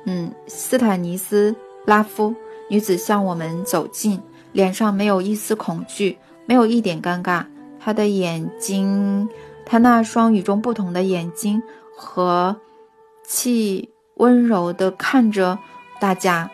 [0.06, 1.56] 嗯，斯坦尼斯
[1.86, 2.34] 拉夫
[2.70, 4.20] 女子向我们走近，
[4.52, 7.46] 脸上没有一丝恐惧，没有一点尴尬。
[7.80, 9.30] 她的眼睛，
[9.66, 11.62] 她那双与众不同的眼睛
[11.96, 12.56] 和
[13.24, 15.60] 气温柔地看着
[16.00, 16.50] 大家，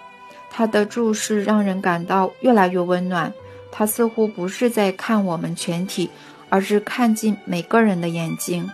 [0.50, 3.34] 他的注视让人感到越来越温暖。
[3.72, 6.10] 他似乎不是在看我们全体。
[6.50, 8.70] 而是看进每个人的眼睛，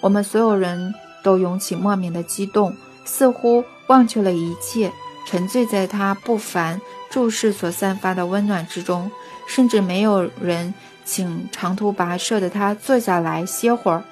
[0.00, 4.92] 我们所有人都涌起莫名的激动，似乎忘却了一切，
[5.26, 6.80] 沉醉在他不凡
[7.10, 9.10] 注视所散发的温暖之中，
[9.48, 10.72] 甚至没有人
[11.04, 14.04] 请长途跋涉的他坐下来歇会儿。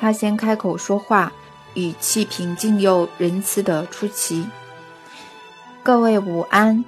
[0.00, 1.30] 他先开口说话，
[1.76, 4.48] 语气平静又仁慈的出奇
[5.84, 6.84] ：“各位午安。”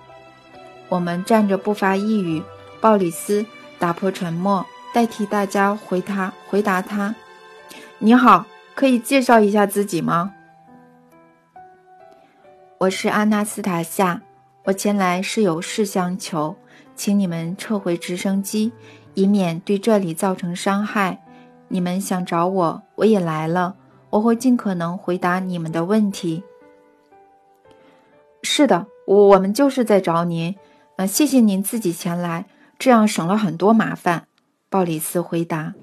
[0.91, 2.43] 我们站着不发一语。
[2.81, 3.47] 鲍里斯。
[3.81, 7.15] 打破沉默，代替大家回他回答他
[7.99, 10.35] ：“你好，可以介绍一下自己吗？”
[12.79, 14.21] 我是阿纳斯塔夏，
[14.65, 16.57] 我前来是有事相求，
[16.97, 18.73] 请你们撤回直升机，
[19.15, 21.23] 以免对这里造成伤害。
[21.69, 23.77] 你们想找我，我也来了，
[24.11, 26.43] 我会尽可能回答你们的问题。
[28.43, 30.55] 是的，我我们就是在找您。
[30.97, 32.47] 呃，谢谢您自己前来。
[32.79, 34.29] 这样省了很多麻烦，
[34.71, 35.75] 鲍里斯回答。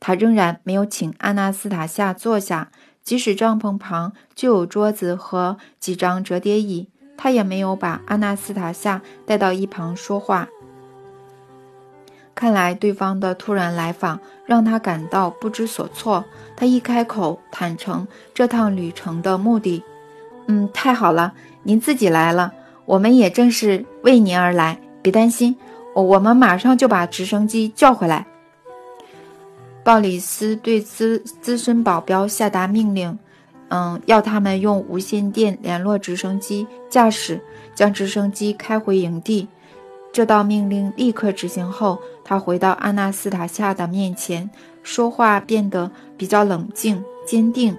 [0.00, 2.70] 他仍然没有请阿纳斯塔夏坐下，
[3.02, 10.48] 即使帐篷旁就有桌子和几张折叠椅，他也没有把阿纳斯塔夏带到一旁说话。
[12.34, 16.24] 看来对方的突然来访让他感到不知所措。
[16.56, 19.82] 他一开口，坦诚这趟旅程的目的。
[20.46, 21.32] 嗯，太好了，
[21.62, 22.52] 您自己来了，
[22.84, 24.78] 我们也正是为您而来。
[25.00, 25.56] 别担心。
[25.94, 28.26] 我我们马上就把直升机叫回来。
[29.84, 33.16] 鲍里斯对资资深保镖下达命令，
[33.68, 37.40] 嗯，要他们用无线电联络直升机驾驶，
[37.74, 39.46] 将直升机开回营地。
[40.12, 44.50] 这道命令立刻执行后，他回到阿纳斯塔夏的面前，
[44.82, 47.76] 说话变得比较冷静坚定。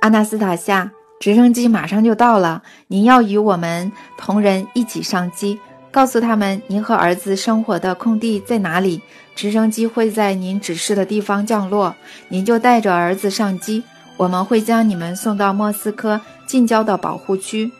[0.00, 5.60] 阿纳斯塔夏，直升机马上就到了，您要与我们同仁一起上机。
[5.90, 9.02] 告诉他们，您和儿子生活的空地在哪里？
[9.34, 11.94] 直升机会在您指示的地方降落，
[12.28, 13.82] 您就带着儿子上机。
[14.16, 17.70] 我们会将你们送到莫斯科近郊的保护区，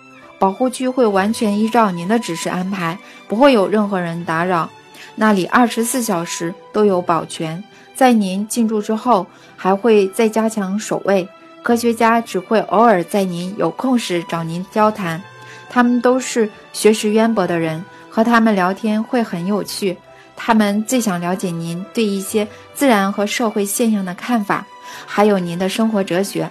[0.43, 4.69] 保护区会完全依照您的指示安排，不会有任何人打扰。
[5.15, 7.63] 那里二十四小时都有保全，
[7.95, 9.25] 在您进驻之后
[9.57, 11.29] 还会再加强守卫。
[11.63, 15.23] 科学家只会偶尔在您有空时找您交谈，
[15.71, 17.81] 他们都是学识渊博的人。
[18.11, 19.97] 和他们聊天会很有趣，
[20.35, 24.67] 他们最想了解您对一些自然和社会现象的看法，
[25.07, 26.51] 还有您的生活哲学。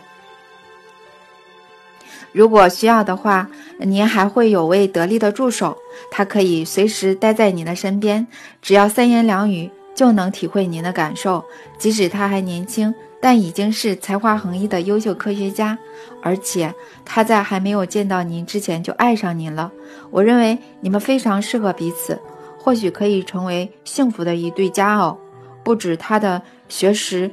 [2.31, 5.77] 如果需要的话，您还会有位得力的助手，
[6.09, 8.27] 他可以随时待在您的身边，
[8.61, 11.43] 只要三言两语就能体会您的感受。
[11.77, 12.93] 即使他还年轻。
[13.23, 15.77] 但已经是才华横溢的优秀科学家，
[16.23, 16.73] 而且
[17.05, 19.71] 他在还没有见到您之前就爱上您了。
[20.09, 22.19] 我认为你们非常适合彼此，
[22.57, 25.15] 或许可以成为幸福的一对佳偶。
[25.63, 27.29] 不止他的学识，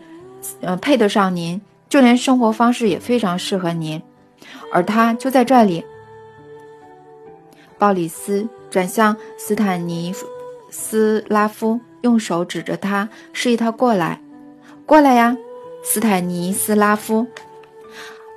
[0.61, 4.03] 呃，配得上您，就连生活方式也非常适合您。
[4.73, 5.85] 而他就在这里。
[7.79, 10.15] 鲍里斯转向斯坦尼
[10.71, 14.21] 斯拉夫，用手指着他，示意他过来，
[14.85, 15.37] 过来呀。
[15.85, 17.27] 斯坦尼斯拉夫，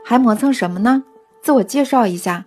[0.05, 1.03] 还磨蹭什么呢？
[1.41, 2.45] 自我介绍一下。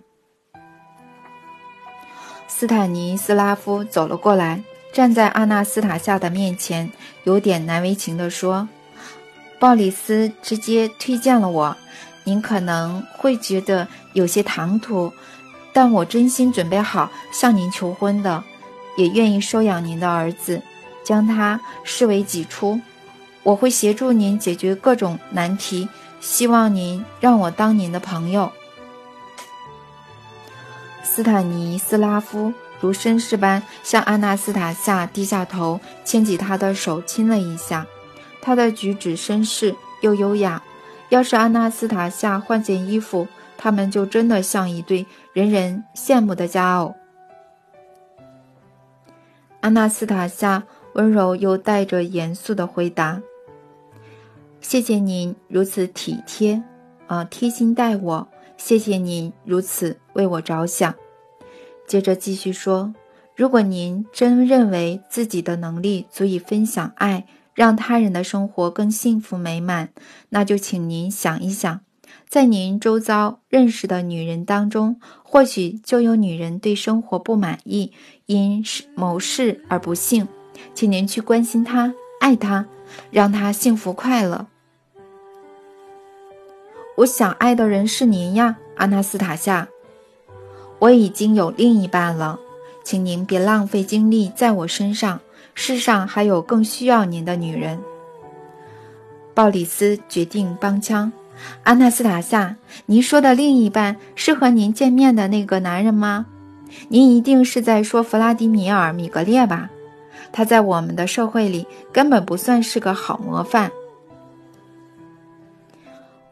[2.47, 4.63] 斯坦尼斯拉夫走了过来，
[4.93, 6.89] 站在阿纳斯塔夏的面前，
[7.25, 8.69] 有点难为情地说
[9.59, 11.75] ：“鲍里斯直接推荐了我，
[12.25, 15.13] 您可能会觉得有些唐突，
[15.71, 18.43] 但我真心准备好向您求婚的，
[18.97, 20.61] 也愿意收养您的儿子，
[21.05, 22.81] 将他视为己出。”
[23.43, 25.87] 我会协助您解决各种难题，
[26.19, 28.51] 希望您让我当您的朋友。
[31.03, 32.51] 斯坦尼斯拉夫
[32.81, 37.85] 如绅士般向阿纳斯塔夏低下头，牵起她的手亲了一下。
[38.41, 40.61] 他的举止绅士又优雅。
[41.09, 43.27] 要是阿纳斯塔夏换件衣服，
[43.57, 46.95] 他们就真的像一对人人羡慕的佳偶。
[49.61, 53.21] 阿纳斯塔夏温柔又带着严肃的回答。
[54.61, 56.61] 谢谢您如此体贴，
[57.07, 58.27] 啊，贴心待我，
[58.57, 60.93] 谢谢您如此为我着想。
[61.87, 62.93] 接着继续说，
[63.35, 69.89] 如果您真认为自己的能力足以分享爱，让他人的生活更幸福美满，
[70.29, 71.79] 那就请您想一想，
[72.27, 77.93] 在您周遭认识的女人当中，或许就有女人对生活不满意，
[78.25, 78.61] 因
[78.93, 80.27] 某事而不幸，
[80.73, 82.65] 请您去关心她，爱她，
[83.09, 84.47] 让她幸福快乐。
[86.97, 89.69] 我想爱的人是您呀，阿纳斯塔夏。
[90.79, 92.37] 我已经有另一半了，
[92.83, 95.21] 请您别浪费精力在我身上。
[95.55, 97.79] 世上还有更需要您的女人。
[99.33, 101.11] 鲍里斯决定帮腔。
[101.63, 106.25] 阿纳斯塔夏，您说的另一半是和您见面的那个男人吗？
[106.87, 109.69] 您一定是在说弗拉迪米尔·米格列吧？
[110.31, 113.71] 他在我们的社会里根本不算是个好模范。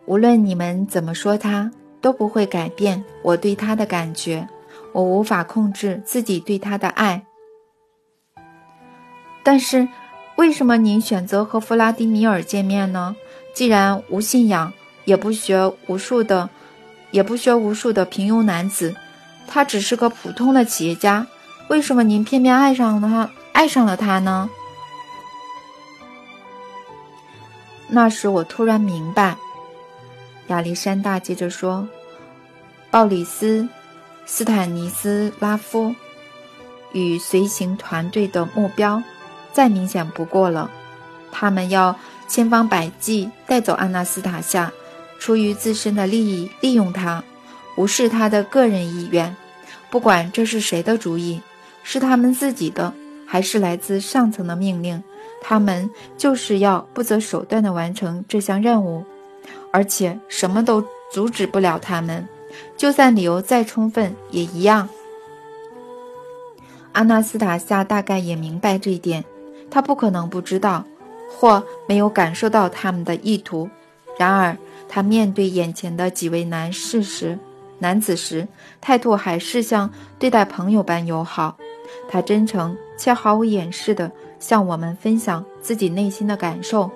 [0.05, 1.69] 无论你们怎么说他，
[1.99, 4.47] 都不会改变我对他的感觉。
[4.93, 7.25] 我无法控制自己对他的爱。
[9.43, 9.87] 但是，
[10.37, 13.15] 为什么您选择和弗拉迪米尔见面呢？
[13.53, 14.73] 既然无信仰，
[15.05, 16.49] 也不学无术的，
[17.11, 18.95] 也不学无术的平庸男子，
[19.45, 21.27] 他只是个普通的企业家。
[21.67, 23.29] 为什么您偏偏爱上了他？
[23.51, 24.49] 爱上了他呢？
[27.89, 29.37] 那时我突然明白。
[30.47, 31.87] 亚历山大接着说
[32.89, 33.61] ：“鲍里斯·
[34.25, 35.95] 斯坦尼斯拉夫
[36.91, 39.01] 与随行团队的目标
[39.53, 40.69] 再明显不过了，
[41.31, 41.95] 他们要
[42.27, 44.71] 千方百计带走安娜斯塔夏，
[45.19, 47.23] 出于自身的利益利用她，
[47.77, 49.35] 无视她的个人意愿。
[49.89, 51.39] 不管这是谁的主意，
[51.83, 52.91] 是他们自己的，
[53.25, 55.03] 还是来自上层的命令，
[55.41, 59.05] 他们就是要不择手段地完成这项任务。”
[59.71, 62.27] 而且什么都阻止不了他们，
[62.77, 64.87] 就算理由再充分也一样。
[66.91, 69.25] 阿纳斯塔夏大概也明白这一点，
[69.73, 70.85] 他不可能不知道，
[71.27, 73.67] 或没有感受到他们的意图。
[74.19, 74.55] 然而，
[74.87, 77.39] 他面对眼前的几位男士时，
[77.79, 78.47] 男子时，
[78.79, 81.57] 态度还是像对待朋友般友好。
[82.07, 86.91] 他真诚且毫无掩饰地向我们分享自己内心的感受。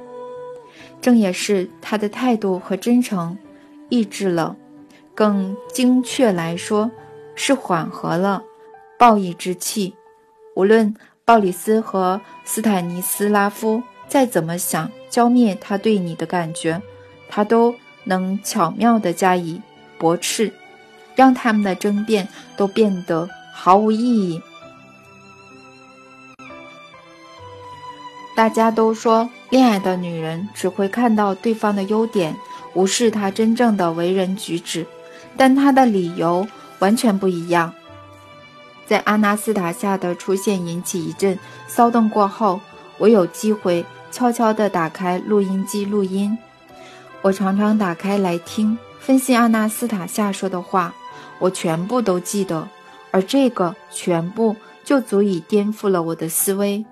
[1.02, 3.36] 正也是他的态度和真诚，
[3.90, 4.56] 抑制了，
[5.16, 6.92] 更精确来说，
[7.34, 8.44] 是缓和了
[9.00, 9.96] 暴逸之气。
[10.56, 10.94] 无论
[11.28, 16.82] 鲍里斯和斯坦尼斯拉夫再怎么想浇灭他对你的感觉，
[17.28, 17.76] 他都
[18.06, 19.62] 能巧妙地加以
[19.98, 20.54] 驳斥，
[21.18, 24.42] 让他们的争辩都变得毫无意义。
[28.34, 32.38] 大家都说，恋爱的女人只会看到对方的优点，
[32.74, 34.88] 无视他真正的为人举止。
[35.36, 36.48] 但他的理由
[36.80, 37.74] 完全不一样。
[38.88, 42.62] 在阿纳斯塔夏的出现引起一阵骚动过后，
[42.98, 46.36] 我有机会悄悄地打开录音机录音。
[47.22, 50.94] 我常常打开来听，分析阿纳斯塔夏说的话，
[51.40, 52.66] 我全部都记得，
[53.12, 56.86] 而这个全部就足以颠覆了我的思维。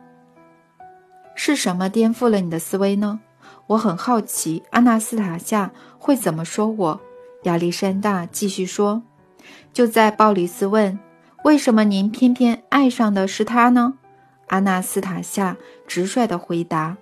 [1.34, 3.22] 是什么颠覆了你的思维呢？
[3.68, 7.02] 我很好奇，阿纳斯塔夏会怎么说我？
[7.44, 9.04] 亚历山大继续说
[9.72, 10.98] ：“就在鲍里斯问
[11.46, 14.00] 为什么您偏偏爱上的是他呢？”
[14.50, 16.98] 阿纳斯塔夏直率地回答：“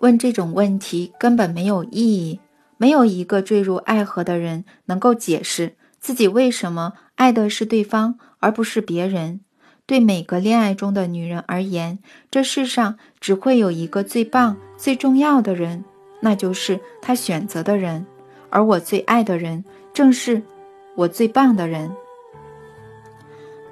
[0.00, 2.38] 问这种问题根本没有意义，
[2.76, 9.40] 没有一个坠入爱河的人能够解释自己为什么爱的是对方而不是别人。”
[9.86, 11.98] 对每个恋爱中的女人而言，
[12.30, 15.82] 这世上只会有一个最棒、最重要的人，
[16.20, 18.06] 那就是她选择的人。
[18.50, 20.40] 而我最爱的人，正是
[20.94, 21.90] 我最棒的人。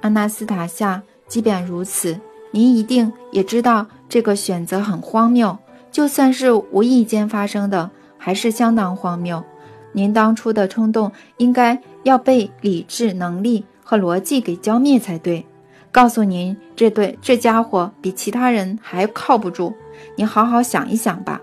[0.01, 2.19] 阿纳斯塔夏，即便如此，
[2.51, 5.57] 您一定也知道这个选择很荒谬。
[5.91, 9.43] 就算是无意间发生的，还是相当荒谬。
[9.91, 15.45] 您当初的冲动应该要被理智、能力和逻辑给浇灭才对。
[15.91, 19.73] 告诉您，这对这家伙比其他人还靠不住。
[20.15, 21.41] 您好好想一想吧。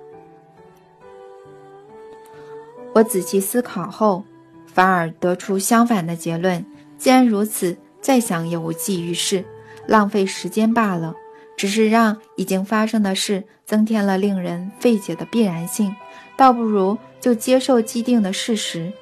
[2.94, 4.22] 我仔细思考后，
[4.66, 6.64] 反而得出相反的结论。
[6.96, 9.44] 既然如此，再想也无济于事，
[9.86, 11.14] 浪费时间罢了，
[11.56, 15.94] 只是让已经发生的事增添了令人费解的必然性。
[16.36, 18.92] 倒不如就接受既定的事实，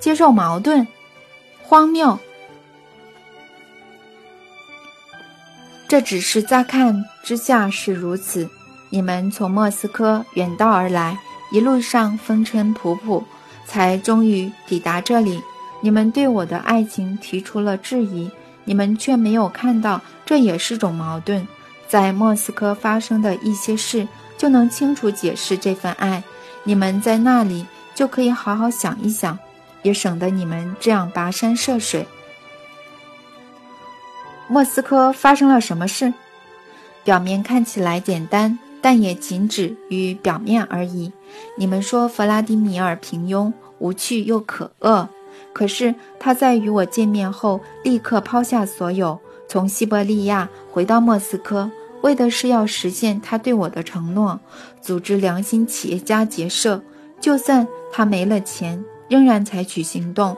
[0.00, 0.86] 接受矛盾，
[1.62, 2.18] 荒谬。
[5.88, 8.50] 这只是乍看之下是如此。
[8.90, 11.18] 你们从莫斯科远道而来，
[11.52, 13.22] 一路上风尘仆仆，
[13.64, 15.40] 才终于抵达这里。
[15.80, 18.30] 你们对我的爱情提出了质疑，
[18.64, 21.46] 你们却没有看到这也是种矛盾。
[21.86, 26.22] 在莫斯科发生的一些事，就能清楚解释这份爱。
[26.64, 27.64] 你们在那里
[27.94, 29.38] 就可以好好想一想，
[29.82, 32.06] 也省得你们这样跋山涉水。
[34.48, 36.12] 莫斯科发生了什么事？
[37.04, 41.12] 表面看起来简单，但也仅止于表面而已。
[41.56, 45.08] 你们说弗拉迪米尔平庸、无趣又可恶。
[45.52, 49.18] 可是他在与我见面后，立刻抛下所有，
[49.48, 51.70] 从西伯利亚回到莫斯科，
[52.02, 54.38] 为的是要实现他对我的承诺，
[54.82, 56.82] 组织良心企业家结社。
[57.18, 60.36] 就算他没了钱，仍然采取行动。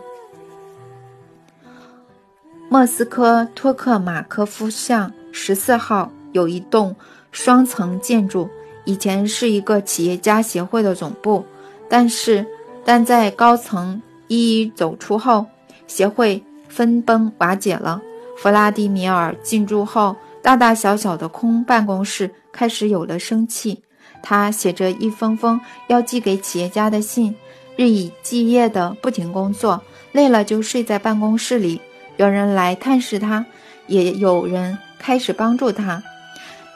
[2.69, 6.95] 莫斯科托克马科夫巷十四号有一栋
[7.33, 8.49] 双层建筑，
[8.85, 11.45] 以前是一个企业家协会的总部，
[11.89, 12.47] 但是
[12.85, 14.01] 但在高层。
[14.29, 15.47] 一一走出后，
[15.87, 18.01] 协会分崩瓦解了。
[18.37, 23.83] 弗拉迪米尔进驻后，大大小小的空办公室开始有了生气。
[24.22, 27.35] 他写着一封封要寄给企业家的信，
[27.76, 31.81] 日以继夜的不停工作，累了就睡在办公室里。
[32.16, 33.45] 有人来探视他，
[33.87, 36.03] 也有人开始帮助他。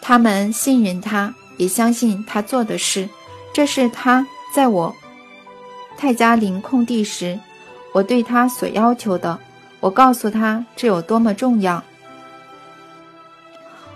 [0.00, 3.08] 他们信任他，也相信他做的事。
[3.52, 4.94] 这是他在我。
[6.02, 7.38] 泰加林空地时，
[7.92, 9.38] 我对他所要求的，
[9.78, 11.80] 我告诉他这有多么重要。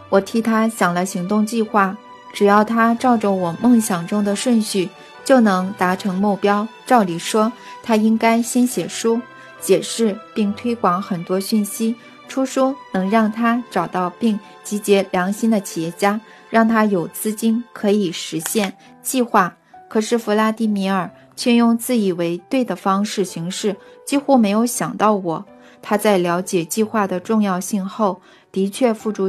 [0.09, 1.96] 我替他想了行动计划，
[2.32, 4.88] 只要他照着我梦想中的顺序，
[5.24, 6.68] 就能达成目标。
[6.86, 7.52] 照理说，
[7.82, 9.20] 他应该先写书，
[9.61, 11.96] 解释并推广很多讯息。
[12.28, 19.57] 出书能让他找到并集结良心的企业家，让他有资金可以实现计划。
[19.88, 21.11] 可是弗拉迪米尔。
[21.37, 25.45] 却用自以为对的方式行事，几乎没有想到我。
[25.80, 28.20] 他在了解计划的重要性后，
[28.51, 29.28] 的确付诸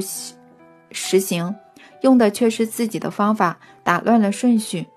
[0.89, 1.53] 实行，
[2.01, 4.87] 用的却是自己的方法，打乱了顺序。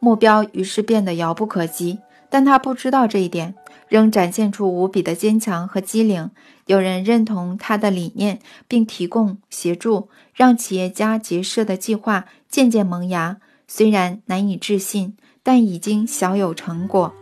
[0.00, 2.00] 目标于是变得遥不可及。
[2.32, 3.56] 但他不知道这一点，
[3.88, 6.30] 仍展现出无比的坚强和机灵。
[6.66, 8.38] 有人认同他的理念，
[8.68, 13.38] 并提供协助，让企业家结社的计划渐渐萌芽。
[13.66, 15.16] 虽然难以置信。
[15.42, 17.12] 但已经小有成果，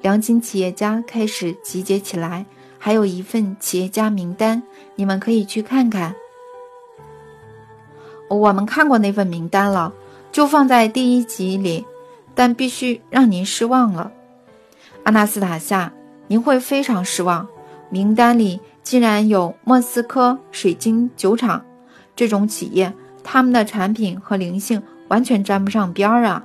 [0.00, 2.44] 良心企业家开始集结起来，
[2.78, 4.62] 还有一份企业家名单，
[4.96, 6.14] 你们可以去看看。
[8.28, 9.92] 我们看过那份名单了，
[10.32, 11.84] 就放在第一集里，
[12.34, 14.10] 但必须让您失望了，
[15.04, 15.92] 阿纳斯塔夏，
[16.26, 17.46] 您会非常失望。
[17.90, 21.62] 名单里竟然有莫斯科水晶酒厂
[22.16, 22.92] 这种企业，
[23.22, 26.42] 他们的产品和灵性完全沾不上边儿啊。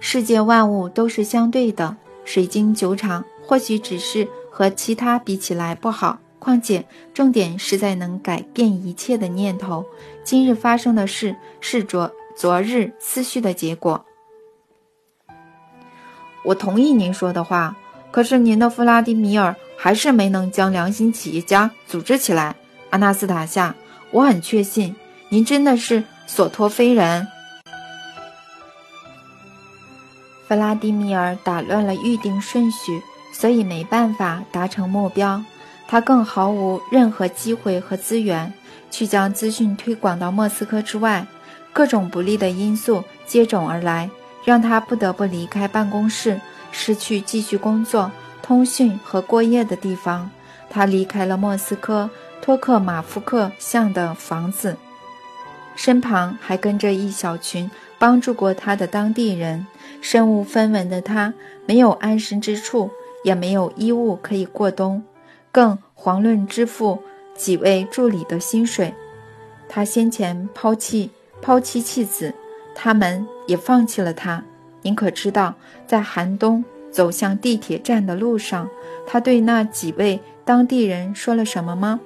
[0.00, 9.84] 世界万物都是相对的，水晶酒厂或许只是和其他比起来不好，况且重点是在能改变一切的念头。
[10.24, 14.04] 今日发生的事是昨昨日思绪的结果。
[16.44, 17.76] 我同意您说的话，
[18.10, 22.54] 可是您的弗拉迪米尔还是没能将良心企业家组织起来。
[22.90, 23.74] 阿纳斯塔夏，
[24.12, 24.94] 我很确信
[25.28, 27.26] 您真的是所托非人。
[30.48, 35.44] 弗拉迪米尔打乱了预定顺序，所以没办法达成目标。
[35.86, 38.52] 他更毫无任何机会和资源
[38.90, 41.26] 去将资讯推广到莫斯科之外。
[41.70, 44.10] 各种不利的因素接踵而来，
[44.42, 46.40] 让他不得不离开办公室，
[46.72, 48.10] 失去继续工作、
[48.42, 50.30] 通讯和过夜的地方。
[50.70, 52.08] 他离开了莫斯科
[52.40, 54.76] 托克马夫克巷的房子，
[55.76, 59.66] 身旁还跟着一小群帮助过他的当地人。
[60.00, 61.34] 身无分文的他，
[61.66, 62.90] 没有安身之处，
[63.24, 65.02] 也没有衣物可以过冬，
[65.50, 67.02] 更遑论支付
[67.34, 68.94] 几位助理的薪水。
[69.68, 71.10] 他先前抛弃
[71.42, 72.32] 抛妻弃子，
[72.74, 74.42] 他们也放弃了他。
[74.82, 75.54] 您可知道，
[75.86, 78.70] 在寒冬走向地铁站的路上，
[79.06, 82.00] 他对那几位当地人说了什么吗？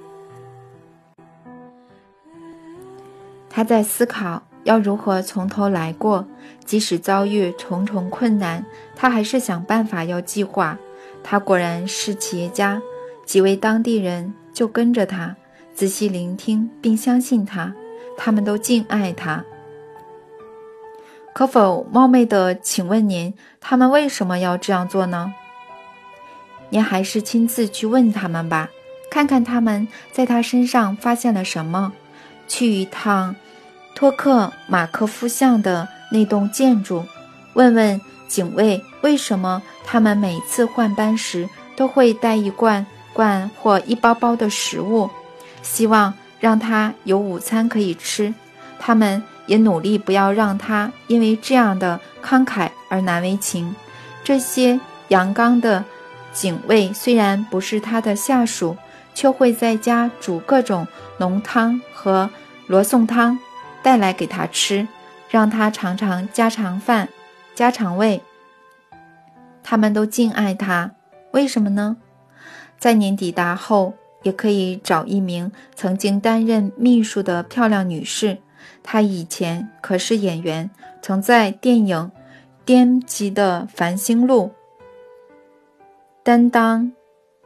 [3.49, 4.43] 他在思考。
[4.65, 6.27] 要如何从头来过？
[6.65, 10.79] 即使遭遇重重困难，他还是想办法要计划。
[11.23, 12.81] 他果然是企业家，
[13.27, 15.35] 几位当地人就跟着他，
[15.75, 17.75] 仔细聆听并相信他，
[18.17, 19.45] 他们都敬爱他。
[21.33, 25.33] 可否冒昧的请问您，他们为什么要这样做呢？
[26.71, 28.71] 您还是亲自去问他们吧，
[29.11, 31.93] 看看他们在他身上发现了什么。
[32.47, 33.35] 去一趟。
[34.03, 37.05] 托克马克夫像的那栋建筑，
[37.53, 45.09] 问问警卫为什么他们每次换班时都会带一罐罐或一包包的食物，
[45.63, 48.35] 希望让他有午餐可以吃。
[48.77, 53.73] 他们也努力不要让他因为这样的慷慨而难为情。
[54.25, 54.81] 这些
[55.11, 55.85] 阳刚的
[56.33, 58.77] 警卫虽然不是他的下属，
[59.15, 60.89] 却会在家煮各种
[61.19, 62.29] 浓汤和
[62.67, 63.39] 罗宋汤。
[63.83, 64.87] 带来给他吃，
[65.29, 67.09] 让他尝尝家常饭、
[67.55, 68.23] 家常味。
[69.63, 70.93] 他们都敬爱他，
[71.33, 71.97] 为什么呢？
[72.79, 78.39] 在您抵达后，也可以找一名曾经担任秘书的漂亮女士，
[78.83, 80.71] 她以前可是演员，
[81.01, 81.97] 曾在电影
[82.65, 84.51] 《颠级的繁星录》
[86.25, 86.93] 担当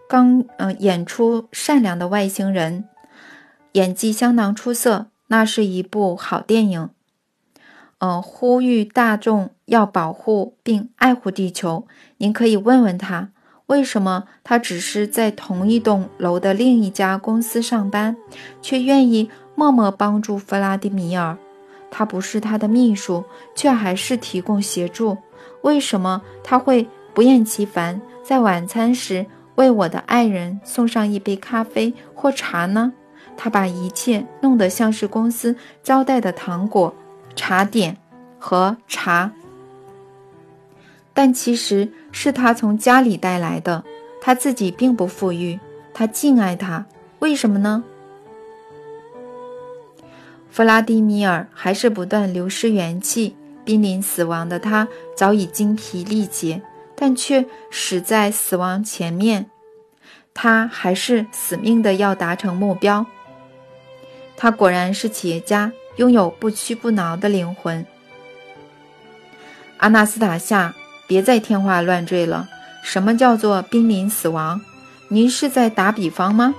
[0.09, 2.89] 刚嗯演出善良的外星人，
[3.73, 5.07] 演技相当出色。
[5.29, 6.91] 那是一部好电影，
[7.99, 11.87] 呃，呼吁大众要保护并爱护地球。
[12.19, 13.31] 您可以问问他，
[13.67, 18.17] 为什么他只是在同一栋楼的另一家公司上班，
[18.63, 21.37] 却愿意默默帮助弗拉迪米尔？
[21.91, 23.25] 他不是他的秘书，
[23.55, 25.17] 却还是提供协助。
[25.63, 32.93] 为什么他会不厌其烦在晚餐时为我的爱人送上一杯咖啡或茶呢？
[33.37, 36.95] 他把一切弄得像是公司招待的糖果、
[37.35, 37.97] 茶点
[38.39, 39.31] 和茶，
[41.13, 43.85] 但其实是他从家里带来的。
[44.21, 45.61] 他自己并不富裕，
[45.95, 46.85] 他敬爱他，
[47.21, 47.85] 为什么呢？
[50.51, 56.63] 弗拉迪米尔还是不断流失元气，濒临死亡的他早已精疲力竭，
[56.97, 59.49] 但却死在死亡前面。
[60.35, 63.07] 他还是死命的要达成目标。
[64.37, 67.85] 他果然是企业家，拥有不屈不挠的灵魂。
[69.79, 70.75] 阿纳斯塔夏，
[71.07, 72.49] 别再天花乱坠了。
[72.83, 74.61] 什么叫做濒临死亡？
[75.09, 76.55] 您是在打比方吗？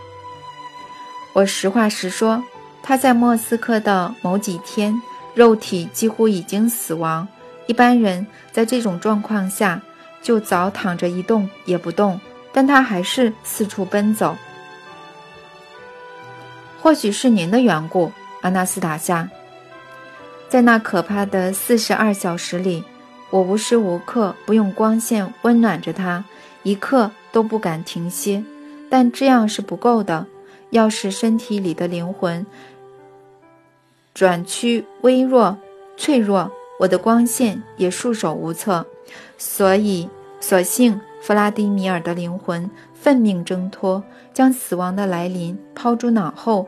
[1.34, 2.44] 我实话实说，
[2.82, 5.00] 他在莫斯科的某几天，
[5.36, 7.28] 肉体几乎已经死亡。
[7.68, 9.82] 一般人在这种状况下
[10.22, 12.20] 就早躺着一动也不动，
[12.52, 14.36] 但他还是四处奔走。
[16.82, 18.12] 或许是您的缘故，
[18.42, 19.30] 阿纳斯塔夏。
[20.48, 22.84] 在那可怕的四十二小时里，
[23.30, 26.24] 我无时无刻不用光线温暖着他，
[26.64, 28.44] 一刻都不敢停歇。
[28.90, 30.26] 但这样是不够的，
[30.70, 32.46] 要使身体里的灵魂
[34.14, 35.58] 转趋微弱、
[35.98, 36.50] 脆弱，
[36.80, 38.86] 我的光线也束手无策。
[39.38, 40.10] 所以，
[40.40, 44.04] 索性弗拉迪米尔的灵魂奋命挣脱，
[44.34, 46.68] 将死亡的来临抛诸脑后。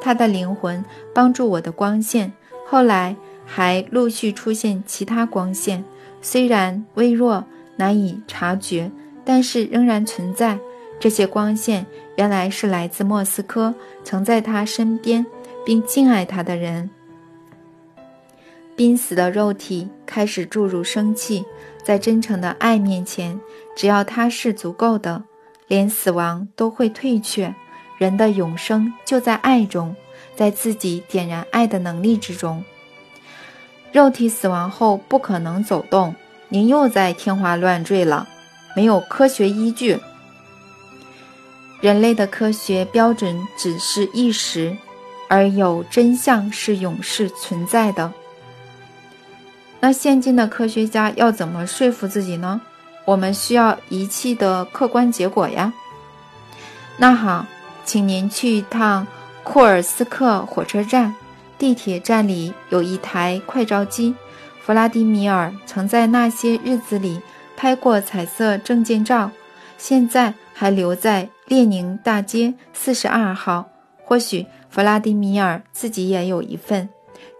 [0.00, 0.84] 他的灵魂
[1.14, 2.32] 帮助我的光线，
[2.66, 5.82] 后来还陆续出现其他光线，
[6.20, 7.44] 虽然微弱
[7.76, 8.90] 难以察觉，
[9.24, 10.58] 但是仍然存在。
[10.98, 11.84] 这些光线
[12.16, 13.74] 原来是来自莫斯科，
[14.04, 15.24] 曾在他身边
[15.64, 16.88] 并敬爱他的人。
[18.74, 21.44] 濒死的肉体开始注入生气，
[21.82, 23.40] 在真诚的爱面前，
[23.76, 25.22] 只要它是足够的，
[25.68, 27.54] 连死亡都会退却。
[27.98, 29.94] 人的永生就在爱中，
[30.34, 32.64] 在自己点燃爱的能力之中。
[33.92, 36.14] 肉体死亡后不可能走动，
[36.48, 38.28] 您又在天花乱坠了，
[38.74, 39.98] 没有科学依据。
[41.80, 44.76] 人类的科学标准只是一时，
[45.28, 48.12] 而有真相是永世存在的。
[49.80, 52.60] 那现今的科学家要怎么说服自己呢？
[53.06, 55.72] 我们需要仪器的客观结果呀。
[56.98, 57.46] 那好。
[57.86, 59.06] 请您去一趟
[59.44, 61.14] 库尔斯克火车站，
[61.56, 64.12] 地铁站里有一台快照机。
[64.60, 67.20] 弗拉迪米尔曾在那些日子里
[67.56, 69.30] 拍过彩色证件照，
[69.78, 73.68] 现在还留在列宁大街四十二号。
[74.02, 76.88] 或许弗拉迪米尔自己也有一份，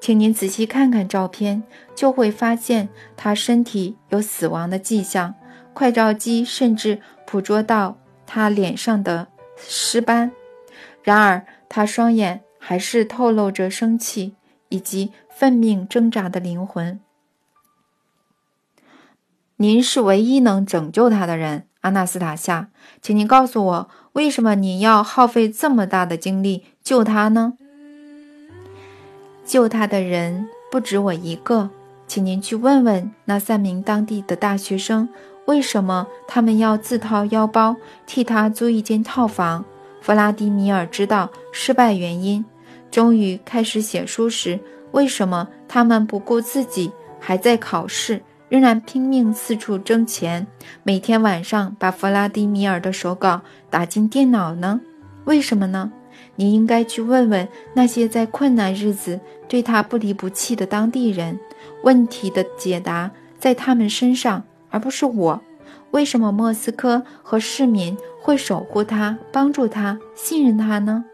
[0.00, 1.64] 请您仔细看看照片，
[1.96, 5.34] 就会发现他身体有死亡的迹象。
[5.77, 9.29] 快照机甚至捕捉到他脸上的。
[9.59, 10.33] 尸斑，
[11.03, 14.35] 然而他双眼还是透露着生气
[14.70, 16.99] 以及奋命挣扎的灵魂。
[19.57, 22.70] 您是唯一能拯救他的人，阿纳斯塔夏，
[23.03, 27.53] 请您告诉我，为什么你要耗费这么大的精力救他呢？
[29.45, 31.68] 救他的人不止我一个，
[32.07, 35.11] 请您去问问那三名当地的大学生。
[35.47, 37.74] 为什么他们要自掏腰包
[38.05, 39.64] 替他租一间套房？
[40.01, 42.44] 弗拉迪米尔知道失败原因。
[42.90, 44.59] 终于开始写书时，
[44.92, 50.47] 为什么他们不顾自己还在考试，仍然拼命四处挣钱，
[50.82, 54.80] 每天晚上把弗拉迪米尔的手稿打进电脑呢？
[55.24, 55.92] 为什么呢？
[56.36, 59.18] 你应该去问问那些在困难日子
[59.49, 61.38] 对他不离不弃的当地人，
[61.82, 64.44] 问题的解答在他们身上，
[64.77, 65.41] 而不是我。
[65.93, 71.07] 为什么莫斯科和市民会守护他、帮助他、信任他呢？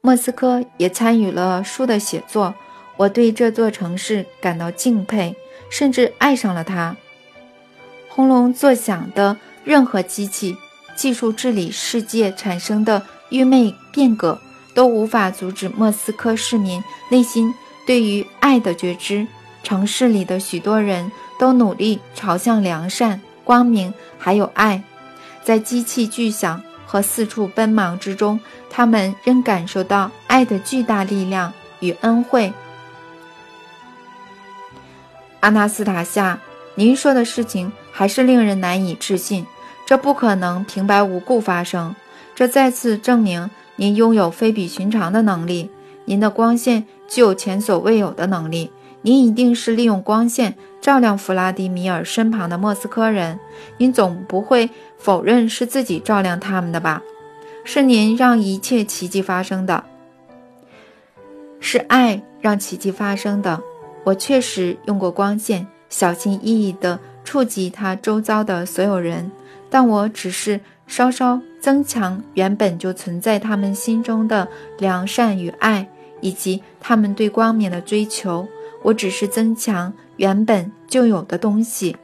[0.00, 2.54] 莫斯科也参与了书的写作，
[2.96, 5.36] 我对这座城市感到敬佩，
[5.68, 6.96] 甚至爱上了它。
[8.08, 10.56] 轰隆作响的任何机器。
[10.96, 14.40] 技术治理世界产生的愚昧变革，
[14.74, 17.52] 都无法阻止莫斯科市民内心
[17.86, 19.26] 对于爱的觉知。
[19.62, 21.10] 城市里的许多人
[21.42, 24.80] 都努力朝向良善、光明，还有爱。
[25.42, 28.38] 在机器巨响和四处奔忙之中，
[28.70, 32.52] 他们仍感受到爱的巨大力量与恩惠。
[35.40, 36.38] 阿纳斯塔夏，
[36.76, 39.44] 您说的事情还是令人难以置信。
[39.84, 41.96] 这不可能平白无故发生，
[42.36, 45.68] 这再次证明您拥有非比寻常的能力。
[46.04, 48.70] 您的光线具有前所未有的能力，
[49.02, 53.38] 您一定是利用光线照亮弗拉迪米尔身旁的莫斯科人。
[53.76, 57.02] 您总不会否认是自己照亮他们的吧？
[57.64, 59.84] 是您让一切奇迹发生的，
[61.60, 63.60] 是爱让奇迹发生的。
[64.04, 69.30] 我确实用过光线，小心翼翼地触及他周遭的所有人。
[69.70, 74.46] 但我只是稍稍增强原本就存在他们心中的
[74.78, 75.88] 良善与爱，
[76.20, 78.46] 以及他们对光明的追求。
[78.82, 81.96] 我只是增强原本就有的东西。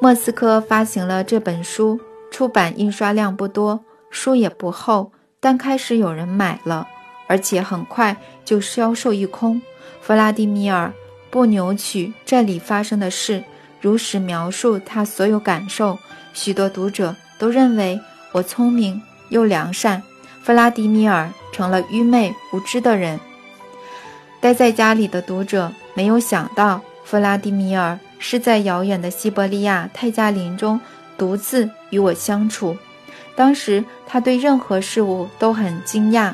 [0.00, 1.98] 莫斯科发行了这本书，
[2.30, 6.86] 出版印刷量不多，书也不厚，但开始有人买了，
[7.26, 9.60] 而且很快就销售一空。
[10.00, 10.92] 弗拉迪米尔
[11.30, 13.42] 不扭曲这里发生的事。
[13.80, 15.98] 如实描述他所有感受，
[16.32, 18.00] 许多读者都认为
[18.32, 20.02] 我聪明又良善，
[20.42, 23.18] 弗拉迪米尔成了愚昧无知的人。
[24.46, 30.80] 待在家里的读者没有想到，弗拉迪米尔是在遥远的西伯利亚泰加林中
[31.18, 32.76] 独自与我相处。
[33.34, 36.32] 当时他对任何事物都很惊讶。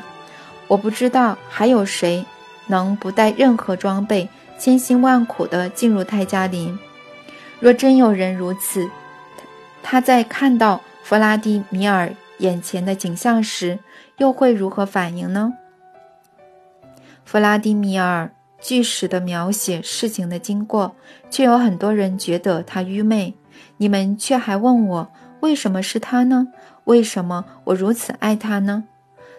[0.67, 2.23] 我不知道还有谁
[2.67, 6.77] 能不带任何装备，千辛万苦地进入泰加林。
[7.59, 8.87] 若真有人如此，
[9.81, 13.79] 他在看到弗拉迪米尔眼前的景象时，
[14.17, 15.51] 又会如何反应呢？
[17.25, 20.95] 弗拉迪米尔据实地描写事情的经过，
[21.29, 23.33] 却有很多人觉得他愚昧。
[23.77, 25.11] 你们却还问我，
[25.41, 26.47] 为什么是他呢？
[26.85, 28.85] 为什么我如此爱他呢？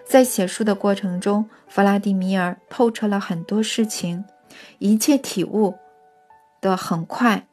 [0.04, 4.24] 在写书的过程中，弗拉迪米尔透彻了很多事情，
[4.78, 5.74] 一切体悟
[6.60, 7.46] 的很快。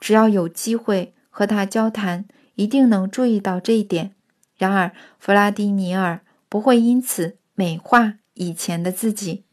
[0.00, 2.26] 只要有机会和他交谈，
[2.56, 4.12] 一定能注意到这一点。
[4.56, 9.43] 然而，弗拉迪米尔不会因此美化以前的自己。